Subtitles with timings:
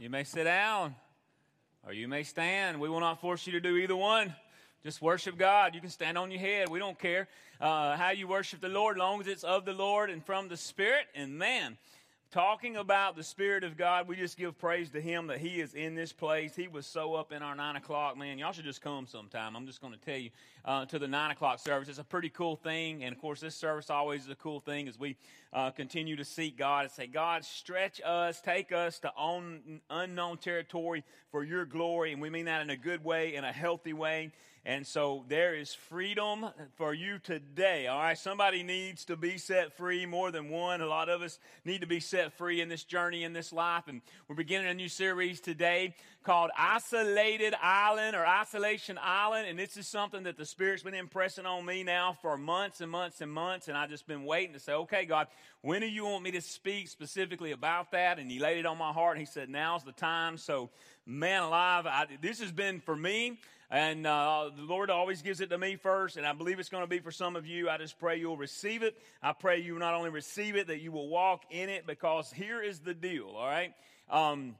[0.00, 0.94] You may sit down
[1.84, 2.80] or you may stand.
[2.80, 4.32] We will not force you to do either one.
[4.84, 5.74] Just worship God.
[5.74, 6.68] You can stand on your head.
[6.68, 7.26] We don't care
[7.60, 10.56] uh, how you worship the Lord, long as it's of the Lord and from the
[10.56, 11.06] Spirit.
[11.16, 11.76] And man,
[12.30, 15.74] talking about the Spirit of God, we just give praise to Him that He is
[15.74, 16.54] in this place.
[16.54, 18.38] He was so up in our nine o'clock, man.
[18.38, 19.56] Y'all should just come sometime.
[19.56, 20.30] I'm just going to tell you
[20.64, 21.88] uh, to the nine o'clock service.
[21.88, 24.88] It's a pretty cool thing, and of course, this service always is a cool thing
[24.88, 25.16] as we
[25.52, 30.36] uh, continue to seek God and say, God, stretch us, take us to un- unknown
[30.38, 33.92] territory for Your glory, and we mean that in a good way, in a healthy
[33.92, 34.30] way.
[34.64, 37.86] And so there is freedom for you today.
[37.86, 38.18] All right.
[38.18, 40.80] Somebody needs to be set free, more than one.
[40.80, 43.84] A lot of us need to be set free in this journey, in this life.
[43.86, 49.46] And we're beginning a new series today called Isolated Island or Isolation Island.
[49.48, 52.90] And this is something that the Spirit's been impressing on me now for months and
[52.90, 53.68] months and months.
[53.68, 55.28] And I've just been waiting to say, okay, God,
[55.62, 58.18] when do you want me to speak specifically about that?
[58.18, 59.16] And He laid it on my heart.
[59.16, 60.36] And He said, now's the time.
[60.36, 60.68] So,
[61.06, 63.38] man alive, I, this has been for me.
[63.70, 66.84] And uh, the Lord always gives it to me first, and I believe it's going
[66.84, 67.68] to be for some of you.
[67.68, 68.96] I just pray you'll receive it.
[69.22, 72.62] I pray you not only receive it, that you will walk in it, because here
[72.62, 73.74] is the deal, all right?
[74.10, 74.54] Um,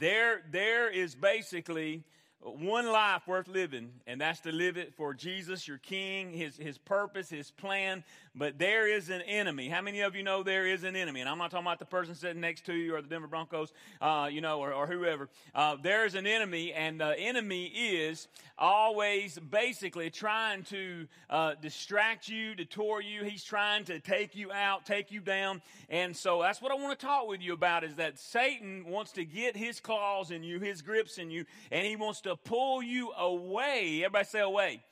[0.00, 2.02] there, there is basically
[2.40, 6.78] one life worth living, and that's to live it for Jesus, your King, His, His
[6.78, 8.04] purpose, His plan.
[8.34, 9.68] But there is an enemy.
[9.68, 11.20] How many of you know there is an enemy?
[11.20, 13.72] And I'm not talking about the person sitting next to you or the Denver Broncos,
[14.02, 15.30] uh, you know, or, or whoever.
[15.54, 22.28] Uh, there is an enemy, and the enemy is always basically trying to uh, distract
[22.28, 23.24] you, detour you.
[23.24, 25.62] He's trying to take you out, take you down.
[25.88, 29.12] And so that's what I want to talk with you about is that Satan wants
[29.12, 32.82] to get his claws in you, his grips in you, and he wants to pull
[32.82, 34.02] you away.
[34.04, 34.82] Everybody say away.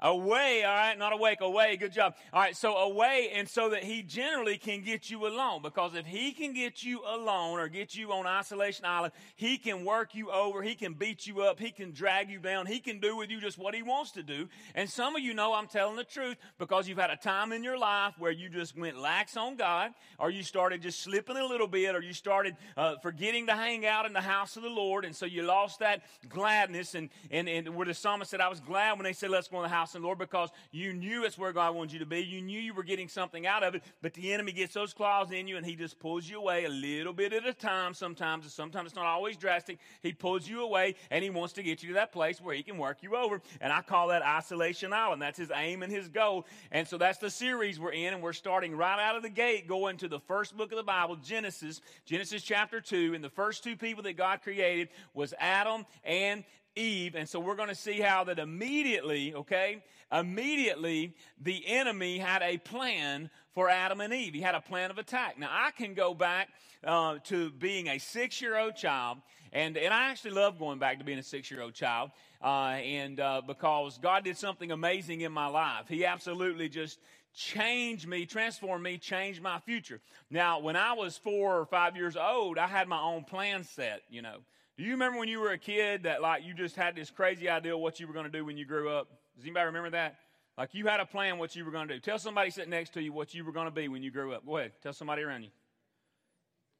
[0.00, 1.78] Away, all right, not awake, away.
[1.78, 2.16] Good job.
[2.30, 5.62] All right, so away, and so that he generally can get you alone.
[5.62, 9.86] Because if he can get you alone or get you on isolation island, he can
[9.86, 13.00] work you over, he can beat you up, he can drag you down, he can
[13.00, 14.48] do with you just what he wants to do.
[14.74, 17.64] And some of you know I'm telling the truth because you've had a time in
[17.64, 21.46] your life where you just went lax on God, or you started just slipping a
[21.46, 24.68] little bit, or you started uh, forgetting to hang out in the house of the
[24.68, 26.94] Lord, and so you lost that gladness.
[26.94, 29.56] And, and, and where the psalmist said, I was glad when they said, Let's go
[29.58, 32.06] in the house house and Lord because you knew it's where God wanted you to
[32.06, 32.18] be.
[32.18, 35.30] You knew you were getting something out of it, but the enemy gets those claws
[35.30, 38.44] in you and he just pulls you away a little bit at a time sometimes.
[38.44, 39.78] And sometimes it's not always drastic.
[40.02, 42.64] He pulls you away and he wants to get you to that place where he
[42.64, 43.40] can work you over.
[43.60, 45.22] And I call that isolation island.
[45.22, 46.46] That's his aim and his goal.
[46.72, 48.12] And so that's the series we're in.
[48.12, 50.82] And we're starting right out of the gate, going to the first book of the
[50.82, 53.14] Bible, Genesis, Genesis chapter 2.
[53.14, 56.42] And the first two people that God created was Adam and
[56.76, 57.14] Eve.
[57.14, 59.82] And so we're going to see how that immediately, okay,
[60.12, 64.34] immediately the enemy had a plan for Adam and Eve.
[64.34, 65.38] He had a plan of attack.
[65.38, 66.48] Now, I can go back
[66.84, 69.18] uh, to being a six year old child,
[69.52, 72.10] and, and I actually love going back to being a six year old child.
[72.42, 76.98] Uh, and uh, because God did something amazing in my life, He absolutely just
[77.34, 80.00] changed me, transformed me, changed my future.
[80.30, 84.02] Now, when I was four or five years old, I had my own plan set,
[84.10, 84.38] you know.
[84.76, 87.48] Do you remember when you were a kid that like you just had this crazy
[87.48, 89.08] idea of what you were going to do when you grew up?
[89.34, 90.16] Does anybody remember that?
[90.58, 92.00] Like you had a plan what you were going to do.
[92.00, 94.32] Tell somebody sitting next to you what you were going to be when you grew
[94.34, 94.44] up.
[94.44, 94.72] Go ahead.
[94.82, 95.50] Tell somebody around you.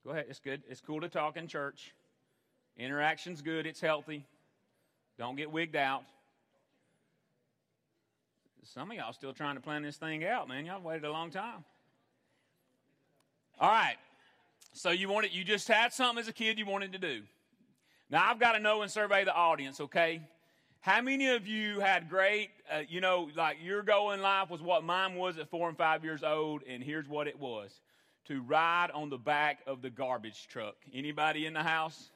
[0.05, 0.27] Go ahead.
[0.29, 0.63] It's good.
[0.69, 1.95] It's cool to talk in church.
[2.77, 3.67] Interaction's good.
[3.67, 4.25] It's healthy.
[5.19, 6.03] Don't get wigged out.
[8.63, 10.67] Some of y'all still trying to plan this thing out, man.
[10.67, 11.65] Y'all waited a long time.
[13.59, 13.97] All right.
[14.73, 17.23] So you wanted you just had something as a kid you wanted to do.
[18.11, 20.21] Now, I've got to know and survey the audience, okay?
[20.81, 24.63] How many of you had great, uh, you know, like your goal in life was
[24.63, 27.81] what mine was at four and five years old, and here's what it was
[28.27, 30.77] to ride on the back of the garbage truck.
[30.95, 32.11] Anybody in the house?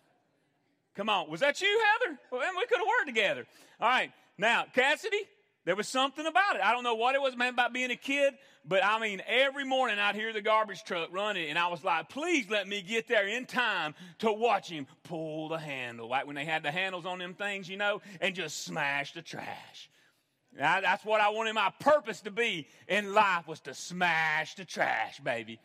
[0.94, 1.30] Come on.
[1.30, 2.18] Was that you, Heather?
[2.30, 3.46] Well, we could have worked together.
[3.80, 4.12] All right.
[4.38, 5.22] Now, Cassidy,
[5.64, 6.62] there was something about it.
[6.62, 8.34] I don't know what it was, man, about being a kid,
[8.64, 12.08] but I mean, every morning I'd hear the garbage truck running, and I was like,
[12.08, 16.36] please let me get there in time to watch him pull the handle, like when
[16.36, 19.90] they had the handles on them things, you know, and just smash the trash.
[20.56, 25.20] That's what I wanted my purpose to be in life was to smash the trash,
[25.20, 25.60] baby.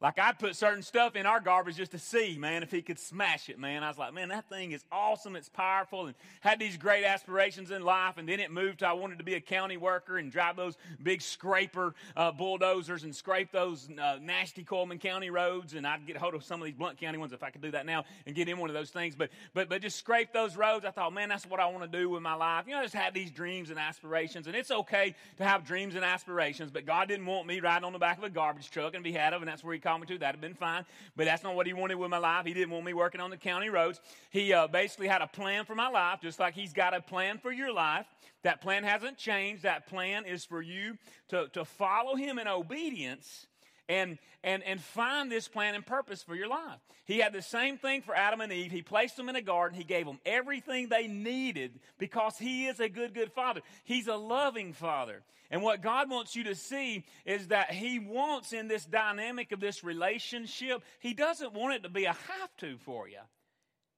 [0.00, 2.98] Like I'd put certain stuff in our garbage just to see, man, if he could
[2.98, 3.82] smash it, man.
[3.82, 5.36] I was like, man, that thing is awesome.
[5.36, 8.18] It's powerful and had these great aspirations in life.
[8.18, 10.76] And then it moved to I wanted to be a county worker and drive those
[11.02, 15.72] big scraper uh, bulldozers and scrape those uh, nasty Coleman County roads.
[15.72, 17.70] And I'd get hold of some of these Blount County ones if I could do
[17.70, 19.16] that now and get in one of those things.
[19.16, 20.84] But, but, but just scrape those roads.
[20.84, 22.66] I thought, man, that's what I want to do with my life.
[22.66, 24.46] You know, I just had these dreams and aspirations.
[24.46, 27.94] And it's okay to have dreams and aspirations, but God didn't want me riding on
[27.94, 30.00] the back of a garbage truck and be had of, and that's where he called
[30.00, 30.18] me to.
[30.18, 30.84] That'd have been fine.
[31.14, 32.44] But that's not what he wanted with my life.
[32.44, 34.00] He didn't want me working on the county roads.
[34.30, 37.38] He uh, basically had a plan for my life, just like he's got a plan
[37.38, 38.06] for your life.
[38.42, 39.62] That plan hasn't changed.
[39.62, 40.98] That plan is for you
[41.28, 43.46] to, to follow him in obedience
[43.88, 46.80] and, and, and find this plan and purpose for your life.
[47.04, 48.72] He had the same thing for Adam and Eve.
[48.72, 49.78] He placed them in a garden.
[49.78, 53.60] He gave them everything they needed because He is a good, good Father.
[53.84, 55.22] He's a loving Father.
[55.50, 59.60] And what God wants you to see is that He wants in this dynamic of
[59.60, 63.20] this relationship, He doesn't want it to be a have to for you.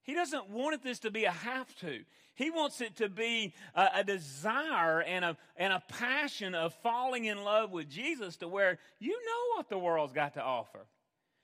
[0.02, 2.02] He doesn't want this to be a have to.
[2.38, 7.24] He wants it to be a, a, desire and a, and a passion of falling
[7.24, 10.86] in love with Jesus to where you know what the world's got to offer.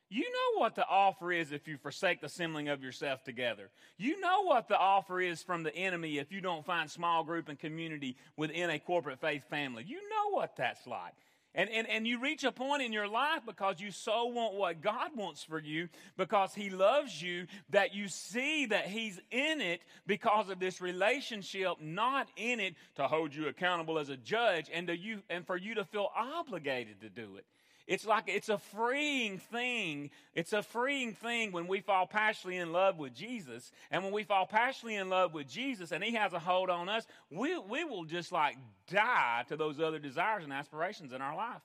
[0.08, 3.70] You know what the offer is if you forsake the assembling of yourself together.
[3.98, 7.48] You know what the offer is from the enemy if you don't find small group
[7.48, 9.82] and community within a corporate faith family.
[9.84, 11.14] You know what that's like.
[11.54, 14.80] And, and, and you reach a point in your life because you so want what
[14.80, 19.82] God wants for you, because He loves you, that you see that He's in it
[20.06, 24.88] because of this relationship, not in it to hold you accountable as a judge and,
[24.88, 27.44] to you, and for you to feel obligated to do it.
[27.86, 30.10] It's like it's a freeing thing.
[30.34, 33.70] It's a freeing thing when we fall passionately in love with Jesus.
[33.90, 36.88] And when we fall passionately in love with Jesus and He has a hold on
[36.88, 38.56] us, we, we will just like
[38.90, 41.60] die to those other desires and aspirations in our life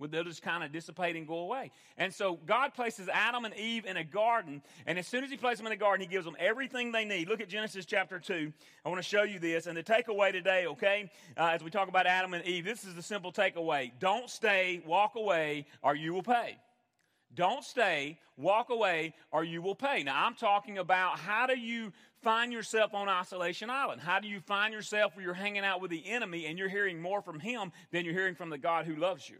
[0.00, 1.70] they'll just kind of dissipate and go away.
[1.96, 5.36] And so God places Adam and Eve in a garden, and as soon as He
[5.36, 7.28] places them in a garden, He gives them everything they need.
[7.28, 8.52] Look at Genesis chapter 2.
[8.84, 9.66] I want to show you this.
[9.66, 12.94] And the takeaway today, okay, uh, as we talk about Adam and Eve, this is
[12.94, 16.58] the simple takeaway don't stay, walk away, or you will pay.
[17.34, 20.02] Don't stay, walk away, or you will pay.
[20.02, 21.92] Now, I'm talking about how do you
[22.22, 24.00] find yourself on Isolation Island?
[24.00, 27.00] How do you find yourself where you're hanging out with the enemy and you're hearing
[27.00, 29.36] more from him than you're hearing from the God who loves you?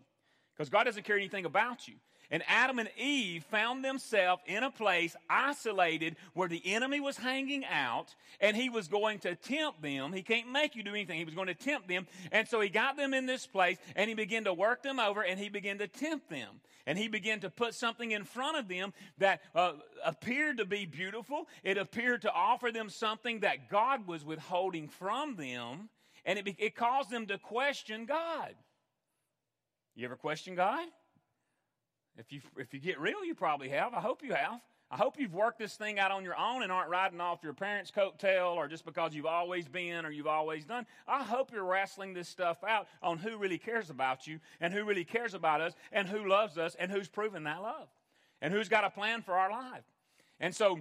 [0.57, 1.95] Because God doesn't care anything about you.
[2.31, 7.65] And Adam and Eve found themselves in a place isolated where the enemy was hanging
[7.67, 10.13] out and he was going to tempt them.
[10.13, 11.19] He can't make you do anything.
[11.19, 12.07] He was going to tempt them.
[12.33, 15.23] And so he got them in this place and he began to work them over
[15.23, 16.61] and he began to tempt them.
[16.87, 19.73] And he began to put something in front of them that uh,
[20.05, 21.47] appeared to be beautiful.
[21.63, 25.89] It appeared to offer them something that God was withholding from them.
[26.27, 28.55] And it, it caused them to question God.
[29.95, 30.87] You ever question God?
[32.17, 33.95] If you, if you get real, you probably have.
[33.95, 34.61] I hope you have.
[34.91, 37.55] I hope you've worked this thing out on your own and aren't riding off your
[37.55, 40.87] parents' coattail or just because you've always been or you've always done.
[41.09, 44.85] I hope you're wrestling this stuff out on who really cares about you and who
[44.85, 47.89] really cares about us and who loves us and who's proven that love
[48.41, 49.85] and who's got a plan for our life.
[50.39, 50.81] And so,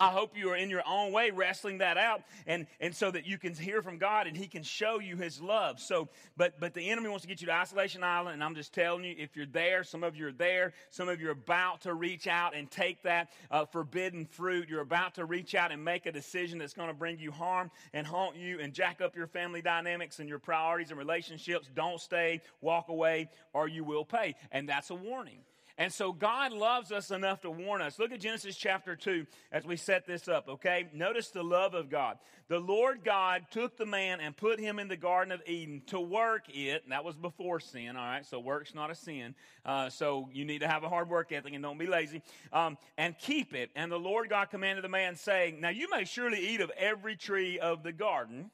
[0.00, 3.26] I hope you are in your own way wrestling that out and, and so that
[3.26, 5.78] you can hear from God and He can show you His love.
[5.78, 6.08] So,
[6.38, 9.04] but, but the enemy wants to get you to Isolation Island, and I'm just telling
[9.04, 11.92] you, if you're there, some of you are there, some of you are about to
[11.92, 14.70] reach out and take that uh, forbidden fruit.
[14.70, 17.70] You're about to reach out and make a decision that's going to bring you harm
[17.92, 21.68] and haunt you and jack up your family dynamics and your priorities and relationships.
[21.74, 24.34] Don't stay, walk away, or you will pay.
[24.50, 25.40] And that's a warning.
[25.80, 27.98] And so God loves us enough to warn us.
[27.98, 30.90] Look at Genesis chapter 2 as we set this up, okay?
[30.92, 32.18] Notice the love of God.
[32.48, 35.98] The Lord God took the man and put him in the Garden of Eden to
[35.98, 36.86] work it.
[36.90, 38.26] that was before sin, all right?
[38.26, 39.34] So work's not a sin.
[39.64, 42.20] Uh, so you need to have a hard work ethic and don't be lazy.
[42.52, 43.70] Um, and keep it.
[43.74, 47.16] And the Lord God commanded the man, saying, Now you may surely eat of every
[47.16, 48.50] tree of the garden,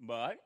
[0.00, 0.42] but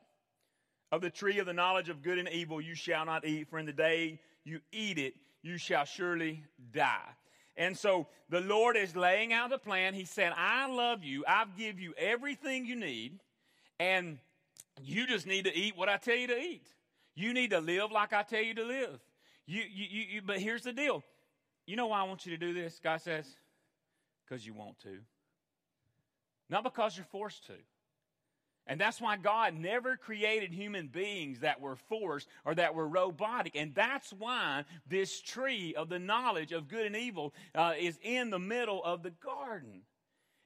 [0.90, 3.60] of the tree of the knowledge of good and evil you shall not eat, for
[3.60, 7.08] in the day you eat it, you shall surely die.
[7.56, 9.94] And so the Lord is laying out the plan.
[9.94, 11.24] He said, I love you.
[11.26, 13.18] I give you everything you need,
[13.78, 14.18] and
[14.82, 16.66] you just need to eat what I tell you to eat.
[17.14, 19.00] You need to live like I tell you to live.
[19.46, 21.02] You, you, you, you but here's the deal.
[21.66, 22.80] You know why I want you to do this?
[22.82, 23.26] God says,
[24.24, 24.98] because you want to.
[26.48, 27.52] Not because you're forced to.
[28.70, 33.56] And that's why God never created human beings that were forced or that were robotic.
[33.56, 38.30] And that's why this tree of the knowledge of good and evil uh, is in
[38.30, 39.82] the middle of the garden.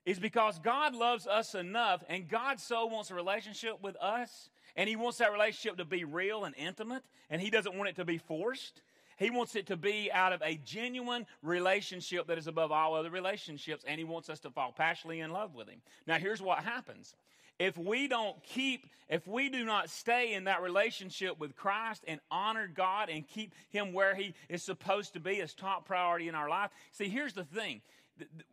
[0.06, 4.88] Is because God loves us enough, and God so wants a relationship with us, and
[4.88, 8.06] He wants that relationship to be real and intimate, and He doesn't want it to
[8.06, 8.80] be forced.
[9.18, 13.10] He wants it to be out of a genuine relationship that is above all other
[13.10, 15.80] relationships, and He wants us to fall passionately in love with Him.
[16.06, 17.14] Now, here's what happens
[17.58, 22.20] if we don't keep, if we do not stay in that relationship with Christ and
[22.30, 26.34] honor God and keep Him where He is supposed to be as top priority in
[26.34, 27.80] our life, see, here's the thing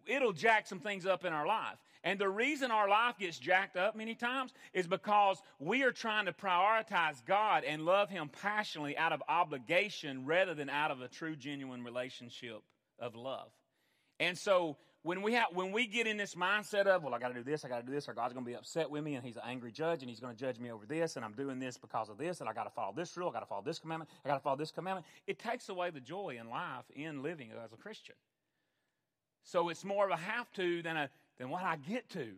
[0.07, 1.77] it'll jack some things up in our life.
[2.03, 6.25] And the reason our life gets jacked up many times is because we are trying
[6.25, 11.07] to prioritize God and love Him passionately out of obligation rather than out of a
[11.07, 12.63] true, genuine relationship
[12.97, 13.51] of love.
[14.19, 17.29] And so when we have when we get in this mindset of well i got
[17.29, 19.03] to do this i got to do this or god's going to be upset with
[19.03, 21.25] me and he's an angry judge and he's going to judge me over this and
[21.25, 23.39] i'm doing this because of this and i got to follow this rule i got
[23.39, 26.37] to follow this commandment i got to follow this commandment it takes away the joy
[26.39, 28.15] in life in living as a christian.
[29.43, 32.33] So it's more of a have to than a than what i get to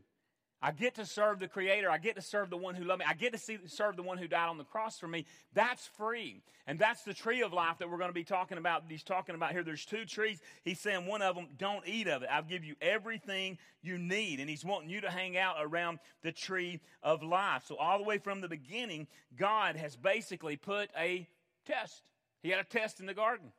[0.66, 1.92] I get to serve the Creator.
[1.92, 3.06] I get to serve the one who loved me.
[3.06, 5.26] I get to see, serve the one who died on the cross for me.
[5.54, 6.42] That's free.
[6.66, 8.84] And that's the tree of life that we're going to be talking about.
[8.88, 9.64] He's talking about here.
[9.64, 10.40] There's two trees.
[10.64, 12.30] He's saying one of them, don't eat of it.
[12.32, 14.40] I'll give you everything you need.
[14.40, 17.64] And He's wanting you to hang out around the tree of life.
[17.68, 21.28] So, all the way from the beginning, God has basically put a
[21.66, 22.04] test.
[22.42, 23.52] He had a test in the garden.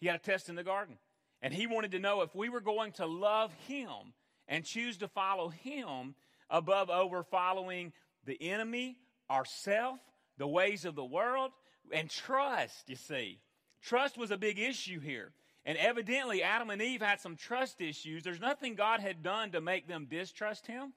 [0.00, 0.98] He had a test in the garden.
[1.40, 4.12] And He wanted to know if we were going to love Him
[4.50, 6.14] and choose to follow Him
[6.50, 7.92] above over following
[8.26, 8.98] the enemy,
[9.30, 10.00] ourself,
[10.36, 11.52] the ways of the world,
[11.92, 13.38] and trust, you see.
[13.80, 15.32] Trust was a big issue here.
[15.64, 18.22] And evidently, Adam and Eve had some trust issues.
[18.22, 20.92] There's nothing God had done to make them distrust Him.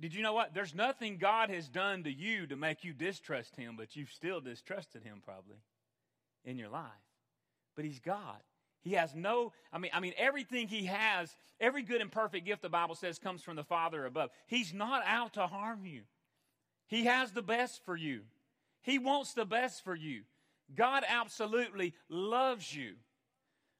[0.00, 0.54] Did you know what?
[0.54, 4.40] There's nothing God has done to you to make you distrust Him, but you've still
[4.40, 5.56] distrusted Him probably
[6.44, 6.84] in your life.
[7.74, 8.40] But He's God.
[8.80, 12.62] He has no, I mean, I mean, everything he has, every good and perfect gift
[12.62, 14.30] the Bible says comes from the Father above.
[14.46, 16.02] He's not out to harm you.
[16.86, 18.22] He has the best for you.
[18.82, 20.22] He wants the best for you.
[20.74, 22.94] God absolutely loves you,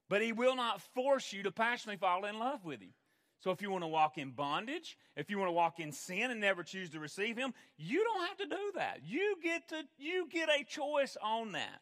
[0.08, 2.92] but He will not force you to passionately fall in love with Him.
[3.40, 6.30] So if you want to walk in bondage, if you want to walk in sin
[6.30, 9.00] and never choose to receive Him, you don't have to do that.
[9.06, 11.80] You get to, you get a choice on that.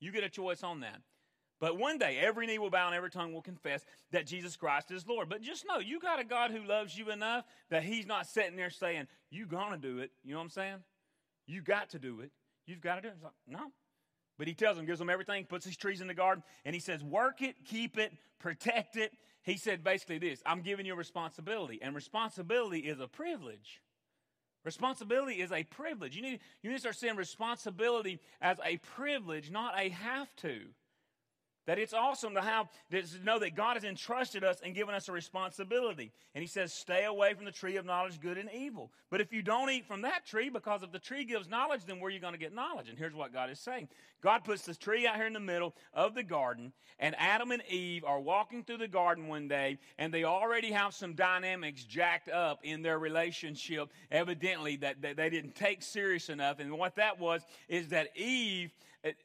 [0.00, 1.00] You get a choice on that.
[1.60, 4.90] But one day, every knee will bow and every tongue will confess that Jesus Christ
[4.90, 5.28] is Lord.
[5.28, 8.56] But just know, you got a God who loves you enough that He's not sitting
[8.56, 10.12] there saying, You gonna do it.
[10.24, 10.76] You know what I'm saying?
[11.46, 12.30] You got to do it.
[12.66, 13.16] You've got to do it.
[13.22, 13.72] Like, no.
[14.38, 16.80] But He tells them, gives them everything, puts these trees in the garden, and He
[16.80, 19.12] says, Work it, keep it, protect it.
[19.42, 23.82] He said basically this I'm giving you a responsibility, and responsibility is a privilege.
[24.64, 26.14] Responsibility is a privilege.
[26.14, 30.60] You need, you need to start seeing responsibility as a privilege, not a have to.
[31.68, 35.10] That it's awesome to have to know that God has entrusted us and given us
[35.10, 36.12] a responsibility.
[36.34, 38.90] And he says, stay away from the tree of knowledge, good and evil.
[39.10, 42.00] But if you don't eat from that tree, because if the tree gives knowledge, then
[42.00, 42.88] where are you going to get knowledge?
[42.88, 43.88] And here's what God is saying.
[44.22, 47.62] God puts this tree out here in the middle of the garden, and Adam and
[47.68, 52.30] Eve are walking through the garden one day, and they already have some dynamics jacked
[52.30, 56.60] up in their relationship, evidently, that, that they didn't take serious enough.
[56.60, 58.72] And what that was is that Eve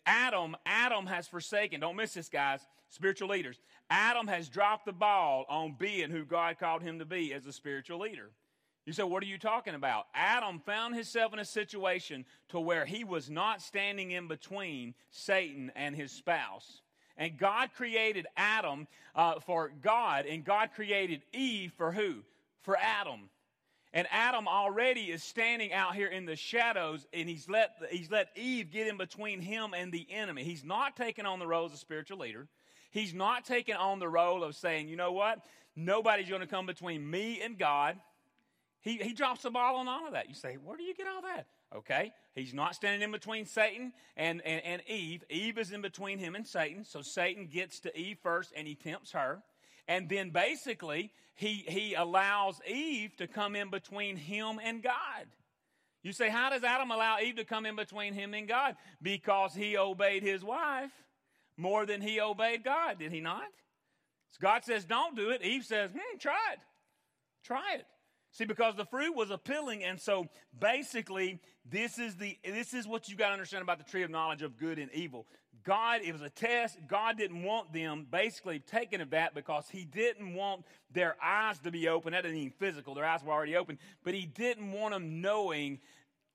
[0.05, 3.59] Adam, Adam has forsaken, don't miss this, guys, spiritual leaders.
[3.89, 7.53] Adam has dropped the ball on being who God called him to be as a
[7.53, 8.29] spiritual leader.
[8.85, 10.07] You say, what are you talking about?
[10.13, 15.71] Adam found himself in a situation to where he was not standing in between Satan
[15.75, 16.81] and his spouse.
[17.15, 22.15] And God created Adam uh, for God, and God created Eve for who?
[22.61, 23.29] For Adam.
[23.93, 28.29] And Adam already is standing out here in the shadows, and he's let, he's let
[28.35, 30.43] Eve get in between him and the enemy.
[30.43, 32.47] He's not taking on the role as a spiritual leader.
[32.89, 35.45] He's not taking on the role of saying, you know what?
[35.75, 37.97] Nobody's going to come between me and God.
[38.81, 40.27] He, he drops the ball on all of that.
[40.27, 41.45] You say, where do you get all that?
[41.75, 45.23] Okay, he's not standing in between Satan and, and, and Eve.
[45.29, 46.85] Eve is in between him and Satan.
[46.85, 49.41] So Satan gets to Eve first and he tempts her.
[49.87, 55.27] And then basically, he, he allows Eve to come in between him and God.
[56.03, 58.75] You say, how does Adam allow Eve to come in between him and God?
[59.01, 60.91] Because he obeyed his wife
[61.57, 63.47] more than he obeyed God, did he not?
[64.31, 65.41] So God says, don't do it.
[65.43, 66.59] Eve says, hmm, try it.
[67.43, 67.85] Try it.
[68.31, 70.27] See, because the fruit was appealing, and so
[70.59, 74.09] basically, this is the this is what you got to understand about the tree of
[74.09, 75.27] knowledge of good and evil.
[75.63, 76.77] God, it was a test.
[76.87, 81.71] God didn't want them basically taking of that because He didn't want their eyes to
[81.71, 82.13] be open.
[82.13, 85.79] That didn't mean physical, their eyes were already open, but He didn't want them knowing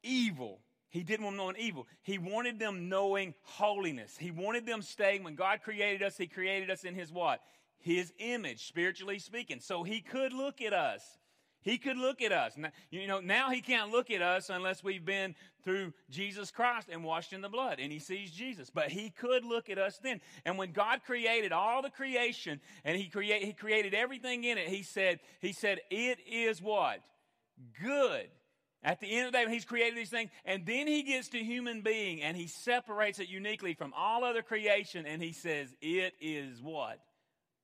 [0.02, 0.60] evil.
[0.90, 1.86] He didn't want them knowing evil.
[2.02, 4.16] He wanted them knowing holiness.
[4.18, 5.22] He wanted them staying.
[5.22, 7.40] When God created us, He created us in His what?
[7.78, 9.60] His image, spiritually speaking.
[9.60, 11.02] So He could look at us
[11.62, 12.56] he could look at us.
[12.90, 15.34] You know, now he can't look at us unless we've been
[15.64, 18.70] through Jesus Christ and washed in the blood and he sees Jesus.
[18.70, 20.20] But he could look at us then.
[20.44, 24.68] And when God created all the creation and he create, he created everything in it,
[24.68, 27.00] he said, he said, it is what?
[27.82, 28.28] Good.
[28.82, 31.38] At the end of the day, he's created these things, and then he gets to
[31.38, 36.14] human being and he separates it uniquely from all other creation, and he says, It
[36.20, 37.00] is what?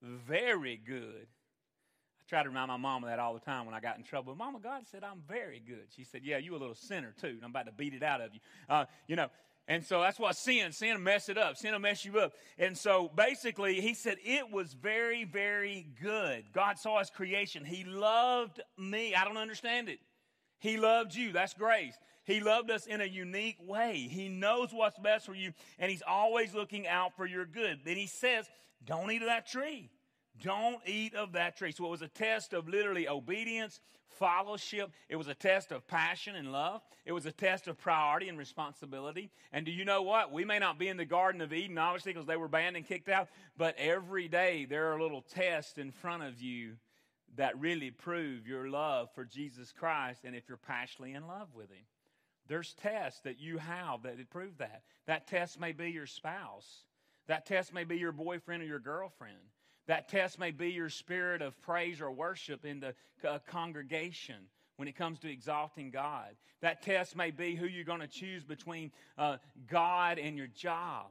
[0.03, 1.29] Very good
[2.29, 4.35] try to remind my of that all the time when I got in trouble.
[4.35, 5.87] Mama, God said I'm very good.
[5.95, 7.29] She said, Yeah, you a little sinner too.
[7.29, 8.41] and I'm about to beat it out of you.
[8.69, 9.29] Uh, you know,
[9.67, 11.57] And so that's what sin, sin mess it up.
[11.57, 12.33] Sin will mess you up.
[12.59, 16.45] And so basically, he said, it was very, very good.
[16.53, 17.65] God saw his creation.
[17.65, 19.15] He loved me.
[19.15, 20.01] I don't understand it.
[20.59, 21.33] He loved you.
[21.33, 21.95] That's grace.
[22.25, 24.09] He loved us in a unique way.
[24.11, 27.81] He knows what's best for you, and he's always looking out for your good.
[27.85, 28.49] Then he says,
[28.85, 29.91] don't eat of that tree.
[30.43, 31.73] Don't eat of that tree.
[31.73, 33.81] So it was a test of literally obedience,
[34.19, 34.91] fellowship.
[35.09, 36.83] It was a test of passion and love.
[37.05, 39.31] It was a test of priority and responsibility.
[39.53, 40.33] And do you know what?
[40.33, 42.87] We may not be in the Garden of Eden, obviously, because they were banned and
[42.87, 46.75] kicked out, but every day there are little tests in front of you
[47.37, 51.71] that really prove your love for Jesus Christ and if you're passionately in love with
[51.71, 51.85] Him.
[52.47, 54.83] There's tests that you have that prove that.
[55.07, 56.85] That test may be your spouse.
[57.27, 59.37] That test may be your boyfriend or your girlfriend.
[59.87, 62.95] That test may be your spirit of praise or worship in the
[63.29, 64.37] uh, congregation
[64.77, 66.37] when it comes to exalting God.
[66.63, 69.37] That test may be who you're going to choose between uh,
[69.69, 71.07] God and your job.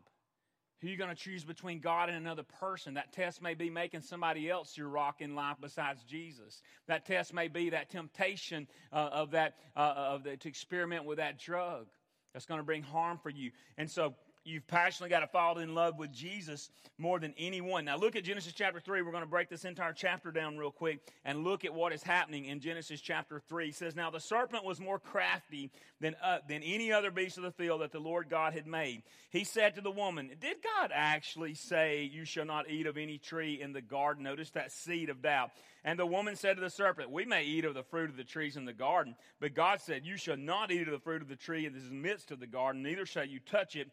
[0.82, 2.96] Who you're going to choose between God and another person.
[2.96, 6.62] That test may be making somebody else your rock in life besides Jesus.
[6.88, 11.20] That test may be that temptation uh, of that uh, of the, to experiment with
[11.20, 11.86] that drug
[12.34, 13.52] that's going to bring harm for you.
[13.78, 14.16] And so
[14.46, 17.86] you've passionately got to fall in love with Jesus more than anyone.
[17.86, 19.02] Now, look at Genesis chapter 3.
[19.02, 22.04] We're going to break this entire chapter down real quick and look at what is
[22.04, 23.70] happening in Genesis chapter 3.
[23.70, 27.44] It says, Now the serpent was more crafty than, uh, than any other beast of
[27.44, 29.04] the field that the Lord God had made.
[29.30, 33.18] He said to the woman, Did God actually say, You shall not eat of any
[33.18, 34.24] tree in the garden?
[34.24, 35.52] Notice that seed of doubt.
[35.86, 38.24] And the woman said to the serpent, We may eat of the fruit of the
[38.24, 41.28] trees in the garden, but God said, You shall not eat of the fruit of
[41.28, 43.90] the tree in the midst of the garden, neither shall you touch it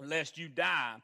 [0.00, 0.96] lest you die.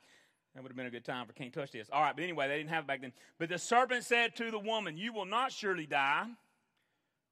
[0.55, 1.89] That would have been a good time for Can't Touch This.
[1.91, 3.13] All right, but anyway, they didn't have it back then.
[3.39, 6.27] But the serpent said to the woman, You will not surely die,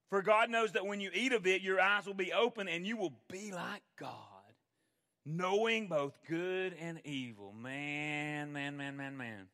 [0.09, 2.87] for God knows that when you eat of it, your eyes will be open and
[2.87, 4.11] you will be like God,
[5.27, 7.53] knowing both good and evil.
[7.53, 9.49] Man, man, man, man, man.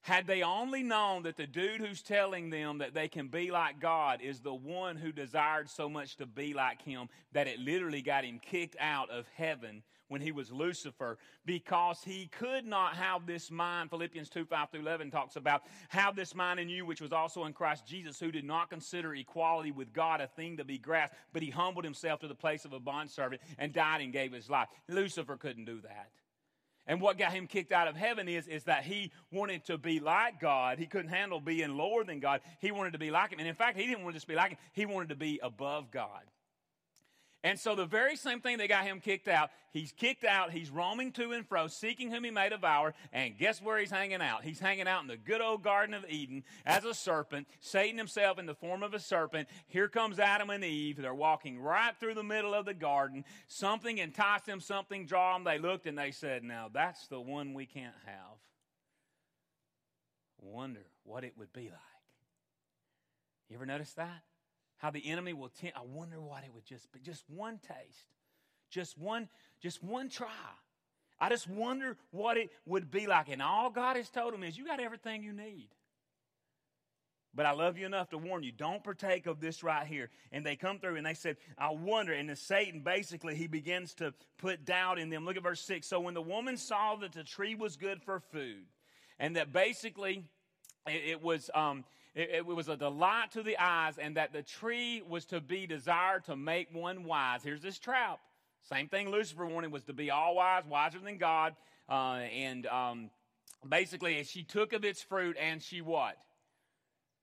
[0.00, 3.80] Had they only known that the dude who's telling them that they can be like
[3.80, 8.02] God is the one who desired so much to be like him that it literally
[8.02, 13.26] got him kicked out of heaven when he was Lucifer because he could not have
[13.26, 13.90] this mind.
[13.90, 17.44] Philippians 2 5 through 11 talks about have this mind in you, which was also
[17.44, 21.16] in Christ Jesus, who did not consider equality with God a thing to be grasped,
[21.32, 24.50] but he humbled himself to the place of a bondservant and died and gave his
[24.50, 24.68] life.
[24.88, 26.10] Lucifer couldn't do that.
[26.88, 29.98] And what got him kicked out of heaven is, is that he wanted to be
[29.98, 30.78] like God.
[30.78, 32.42] He couldn't handle being lower than God.
[32.60, 33.40] He wanted to be like him.
[33.40, 35.40] And in fact, he didn't want to just be like him, he wanted to be
[35.42, 36.22] above God.
[37.46, 40.68] And so, the very same thing that got him kicked out, he's kicked out, he's
[40.68, 44.42] roaming to and fro, seeking whom he may devour, and guess where he's hanging out?
[44.42, 48.40] He's hanging out in the good old Garden of Eden as a serpent, Satan himself
[48.40, 49.48] in the form of a serpent.
[49.68, 50.96] Here comes Adam and Eve.
[50.96, 53.24] They're walking right through the middle of the garden.
[53.46, 55.44] Something enticed them, something drew them.
[55.44, 58.38] They looked and they said, Now that's the one we can't have.
[60.40, 61.78] Wonder what it would be like.
[63.48, 64.24] You ever notice that?
[64.78, 65.76] How the enemy will tempt.
[65.76, 67.00] I wonder what it would just be.
[67.00, 68.06] Just one taste.
[68.70, 69.28] Just one,
[69.62, 70.28] just one try.
[71.18, 73.28] I just wonder what it would be like.
[73.28, 75.68] And all God has told him is, you got everything you need.
[77.34, 80.08] But I love you enough to warn you, don't partake of this right here.
[80.32, 82.14] And they come through and they said, I wonder.
[82.14, 85.26] And the Satan basically, he begins to put doubt in them.
[85.26, 85.86] Look at verse 6.
[85.86, 88.64] So when the woman saw that the tree was good for food,
[89.18, 90.24] and that basically
[90.86, 91.84] it, it was um,
[92.16, 95.66] it, it, was a delight to the eyes, and that the tree was to be
[95.66, 97.42] desired to make one wise.
[97.42, 98.20] Here's this trap.
[98.62, 101.54] Same thing Lucifer wanted was to be all wise, wiser than God.
[101.88, 103.10] Uh, and um,
[103.68, 106.16] basically, she took of its fruit and she what?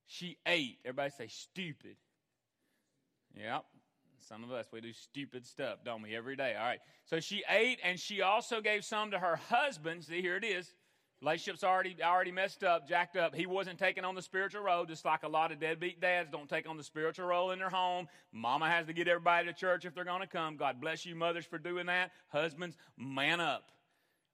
[0.06, 0.78] She ate.
[0.86, 1.98] Everybody say stupid.
[3.36, 3.66] Yep.
[4.30, 6.56] Some of us, we do stupid stuff, don't we, every day?
[6.58, 6.80] All right.
[7.06, 10.04] So she ate and she also gave some to her husband.
[10.06, 10.72] See, here it is.
[11.24, 13.34] Relationship's already already messed up, jacked up.
[13.34, 16.50] He wasn't taking on the spiritual role, just like a lot of deadbeat dads don't
[16.50, 18.10] take on the spiritual role in their home.
[18.34, 20.58] Mama has to get everybody to church if they're going to come.
[20.58, 22.12] God bless you, mothers, for doing that.
[22.28, 23.70] Husbands, man up.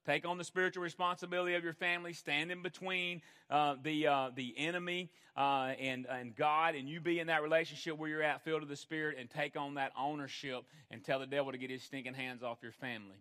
[0.07, 2.11] Take on the spiritual responsibility of your family.
[2.11, 3.21] Stand in between
[3.51, 7.99] uh, the uh, the enemy uh, and and God, and you be in that relationship
[7.99, 11.27] where you're at, filled with the Spirit, and take on that ownership and tell the
[11.27, 13.17] devil to get his stinking hands off your family.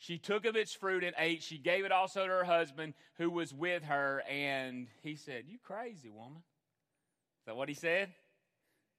[0.00, 1.42] She took of its fruit and ate.
[1.42, 4.22] She gave it also to her husband who was with her.
[4.28, 6.38] And he said, You crazy woman.
[6.38, 8.08] Is that what he said?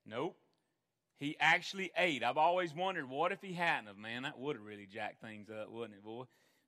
[0.05, 0.37] Nope.
[1.17, 2.23] He actually ate.
[2.23, 4.23] I've always wondered, what if he hadn't have, man?
[4.23, 6.25] That would have really jacked things up, wouldn't it, boy?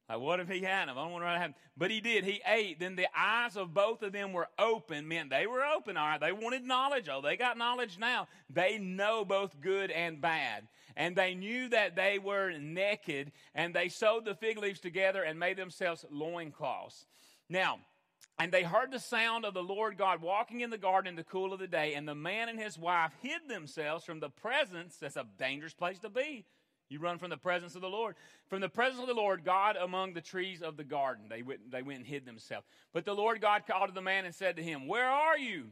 [0.09, 0.97] Like, what if he hadn't?
[0.97, 1.55] I don't wonder what happened.
[1.77, 2.25] But he did.
[2.25, 2.79] He ate.
[2.79, 5.95] Then the eyes of both of them were open, meant they were open.
[5.95, 6.19] All right.
[6.19, 7.07] They wanted knowledge.
[7.09, 8.27] Oh, they got knowledge now.
[8.49, 10.67] They know both good and bad.
[10.95, 15.39] And they knew that they were naked, and they sewed the fig leaves together and
[15.39, 17.07] made themselves loincloths.
[17.49, 17.79] Now,
[18.37, 21.23] and they heard the sound of the Lord God walking in the garden in the
[21.23, 24.97] cool of the day, and the man and his wife hid themselves from the presence.
[24.97, 26.45] That's a dangerous place to be.
[26.93, 28.15] You run from the presence of the Lord.
[28.47, 31.25] From the presence of the Lord God among the trees of the garden.
[31.27, 32.67] They went, they went and hid themselves.
[32.93, 35.71] But the Lord God called to the man and said to him, Where are you?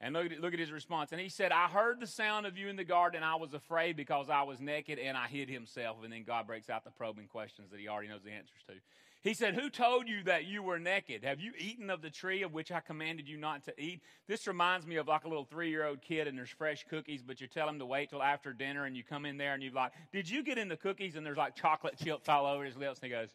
[0.00, 1.10] And look at, look at his response.
[1.12, 3.52] And he said, I heard the sound of you in the garden, and I was
[3.52, 5.98] afraid because I was naked, and I hid himself.
[6.02, 8.74] And then God breaks out the probing questions that he already knows the answers to.
[9.22, 11.24] He said, Who told you that you were naked?
[11.24, 14.00] Have you eaten of the tree of which I commanded you not to eat?
[14.26, 17.22] This reminds me of like a little three year old kid and there's fresh cookies,
[17.22, 19.62] but you tell him to wait till after dinner and you come in there and
[19.62, 21.16] you're like, Did you get in the cookies?
[21.16, 23.00] And there's like chocolate chips all over his lips.
[23.02, 23.28] And he goes,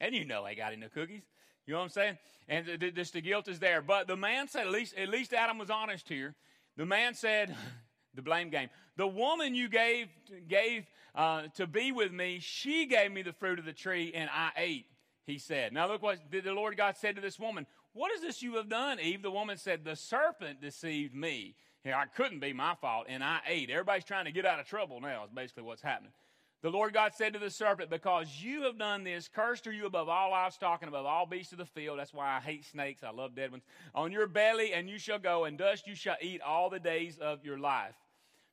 [0.00, 1.22] And you know I got in the cookies.
[1.66, 2.18] You know what I'm saying?
[2.48, 3.82] And this, the guilt is there.
[3.82, 6.36] But the man said, at least, at least Adam was honest here.
[6.76, 7.54] The man said,
[8.14, 8.68] the blame game.
[8.96, 10.08] The woman you gave,
[10.48, 14.28] gave uh, to be with me, she gave me the fruit of the tree and
[14.30, 14.86] I ate,
[15.26, 15.72] he said.
[15.72, 17.66] Now look what the Lord God said to this woman.
[17.94, 19.22] What is this you have done, Eve?
[19.22, 21.54] The woman said, The serpent deceived me.
[21.82, 23.70] Yeah, I couldn't be my fault, and I ate.
[23.70, 26.12] Everybody's trying to get out of trouble now, is basically what's happening.
[26.60, 29.86] The Lord God said to the serpent, Because you have done this, cursed are you
[29.86, 31.98] above all livestock and above all beasts of the field.
[31.98, 33.04] That's why I hate snakes.
[33.04, 33.62] I love dead ones.
[33.94, 37.18] On your belly, and you shall go, and dust you shall eat all the days
[37.18, 37.94] of your life.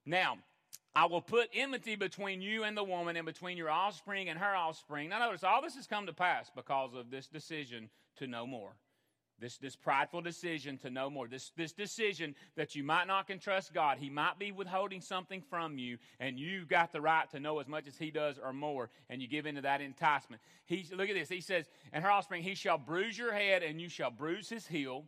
[0.06, 0.38] Now,
[0.96, 4.56] I will put enmity between you and the woman, and between your offspring and her
[4.56, 5.10] offspring.
[5.10, 8.76] Now, notice all this has come to pass because of this decision to know more.
[9.40, 11.28] This, this prideful decision to know more.
[11.28, 13.98] This, this decision that you might not can trust God.
[13.98, 17.68] He might be withholding something from you, and you've got the right to know as
[17.68, 20.42] much as He does or more, and you give into that enticement.
[20.66, 21.28] He, look at this.
[21.28, 24.68] He says, And her offspring, He shall bruise your head, and you shall bruise His
[24.68, 25.06] heel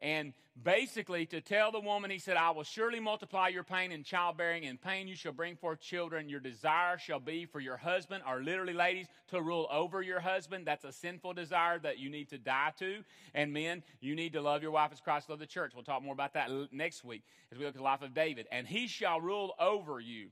[0.00, 0.32] and
[0.62, 4.64] basically to tell the woman, he said, I will surely multiply your pain in childbearing.
[4.64, 6.28] In pain you shall bring forth children.
[6.28, 10.66] Your desire shall be for your husband, or literally, ladies, to rule over your husband.
[10.66, 13.04] That's a sinful desire that you need to die to.
[13.34, 15.72] And men, you need to love your wife as Christ loved the church.
[15.74, 18.46] We'll talk more about that next week as we look at the life of David.
[18.50, 20.28] And he shall rule over you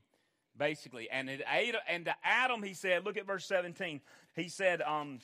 [0.57, 1.07] basically.
[1.09, 1.41] And it,
[1.87, 4.01] and to Adam, he said, look at verse 17.
[4.35, 5.19] He said, um,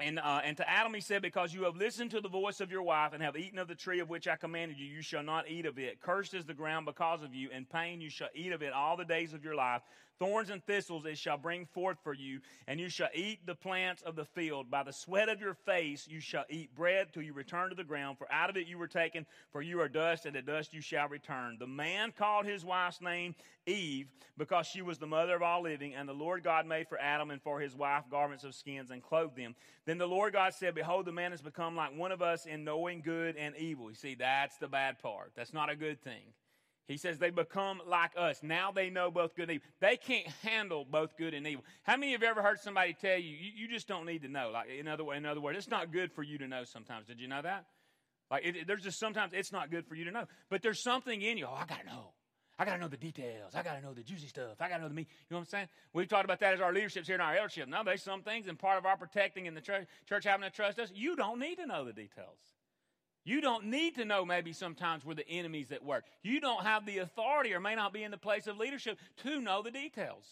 [0.00, 2.70] and, uh, and to Adam he said, Because you have listened to the voice of
[2.70, 5.22] your wife and have eaten of the tree of which I commanded you, you shall
[5.22, 6.00] not eat of it.
[6.00, 8.96] Cursed is the ground because of you, and pain you shall eat of it all
[8.96, 9.82] the days of your life.
[10.18, 14.02] Thorns and thistles it shall bring forth for you, and you shall eat the plants
[14.02, 14.70] of the field.
[14.70, 17.84] By the sweat of your face you shall eat bread till you return to the
[17.84, 20.74] ground, for out of it you were taken, for you are dust, and to dust
[20.74, 21.56] you shall return.
[21.58, 23.34] The man called his wife's name
[23.66, 26.98] Eve, because she was the mother of all living, and the Lord God made for
[26.98, 29.54] Adam and for his wife garments of skins and clothed them.
[29.84, 32.64] Then the Lord God said, Behold, the man has become like one of us in
[32.64, 33.88] knowing good and evil.
[33.90, 35.32] You see, that's the bad part.
[35.36, 36.32] That's not a good thing.
[36.88, 38.40] He says they become like us.
[38.42, 39.66] Now they know both good and evil.
[39.78, 41.62] They can't handle both good and evil.
[41.82, 44.28] How many of you ever heard somebody tell you, you, you just don't need to
[44.28, 44.50] know?
[44.52, 47.06] Like, in other, in other words, it's not good for you to know sometimes.
[47.06, 47.66] Did you know that?
[48.30, 50.24] Like, it, there's just sometimes it's not good for you to know.
[50.48, 51.46] But there's something in you.
[51.46, 52.12] Oh, I got to know.
[52.58, 53.54] I got to know the details.
[53.54, 54.56] I got to know the juicy stuff.
[54.58, 55.08] I got to know the meat.
[55.28, 55.68] You know what I'm saying?
[55.92, 57.68] We've talked about that as our leaderships here in our eldership.
[57.68, 60.54] Now, there's some things, and part of our protecting in the church, church having to
[60.54, 62.38] trust us, you don't need to know the details.
[63.28, 66.04] You don't need to know maybe sometimes where the enemy's at work.
[66.22, 69.42] You don't have the authority or may not be in the place of leadership to
[69.42, 70.24] know the details.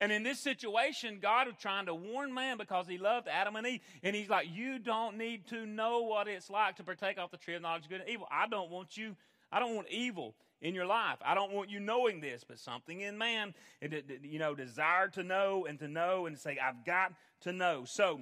[0.00, 3.66] And in this situation, God was trying to warn man because he loved Adam and
[3.66, 3.80] Eve.
[4.04, 7.36] And he's like, You don't need to know what it's like to partake off the
[7.36, 8.28] tree of knowledge of good and evil.
[8.30, 9.16] I don't want you,
[9.50, 11.18] I don't want evil in your life.
[11.24, 13.88] I don't want you knowing this, but something in man, uh,
[14.22, 17.82] you know, desire to know and to know and to say, I've got to know.
[17.86, 18.20] So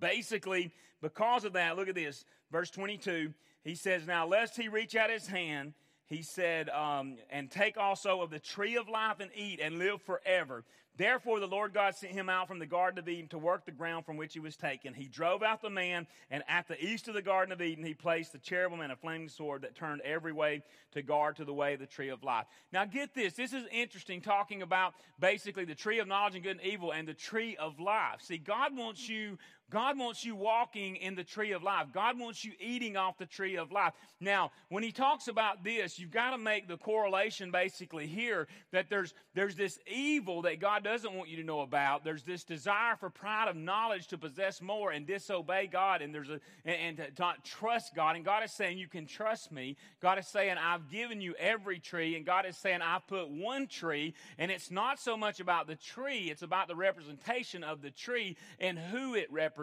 [0.00, 0.72] basically,
[1.06, 5.08] because of that, look at this verse 22, he says, Now, lest he reach out
[5.08, 5.74] his hand,
[6.06, 10.02] he said, um, and take also of the tree of life and eat and live
[10.02, 10.64] forever.
[10.96, 13.72] Therefore, the Lord God sent him out from the Garden of Eden to work the
[13.72, 14.94] ground from which he was taken.
[14.94, 17.92] He drove out the man, and at the east of the Garden of Eden, he
[17.92, 21.52] placed the cherubim and a flaming sword that turned every way to guard to the
[21.52, 22.46] way of the tree of life.
[22.72, 23.34] Now, get this.
[23.34, 27.06] This is interesting, talking about basically the tree of knowledge and good and evil and
[27.06, 28.22] the tree of life.
[28.22, 29.36] See, God wants you
[29.70, 31.88] God wants you walking in the tree of life.
[31.92, 33.94] God wants you eating off the tree of life.
[34.20, 38.88] Now, when he talks about this, you've got to make the correlation basically here that
[38.88, 42.04] there's, there's this evil that God doesn't want you to know about.
[42.04, 46.30] There's this desire for pride of knowledge to possess more and disobey God, and there's
[46.30, 48.14] a and, and to not trust God.
[48.14, 51.80] And God is saying, "You can trust me." God is saying, "I've given you every
[51.80, 55.66] tree," and God is saying, "I put one tree." And it's not so much about
[55.66, 59.55] the tree; it's about the representation of the tree and who it represents.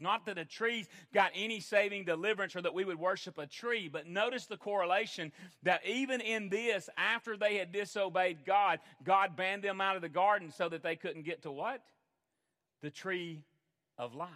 [0.00, 3.88] Not that a tree's got any saving deliverance or that we would worship a tree,
[3.88, 5.32] but notice the correlation
[5.62, 10.08] that even in this, after they had disobeyed God, God banned them out of the
[10.08, 11.82] garden so that they couldn't get to what?
[12.82, 13.44] The tree
[13.98, 14.28] of life.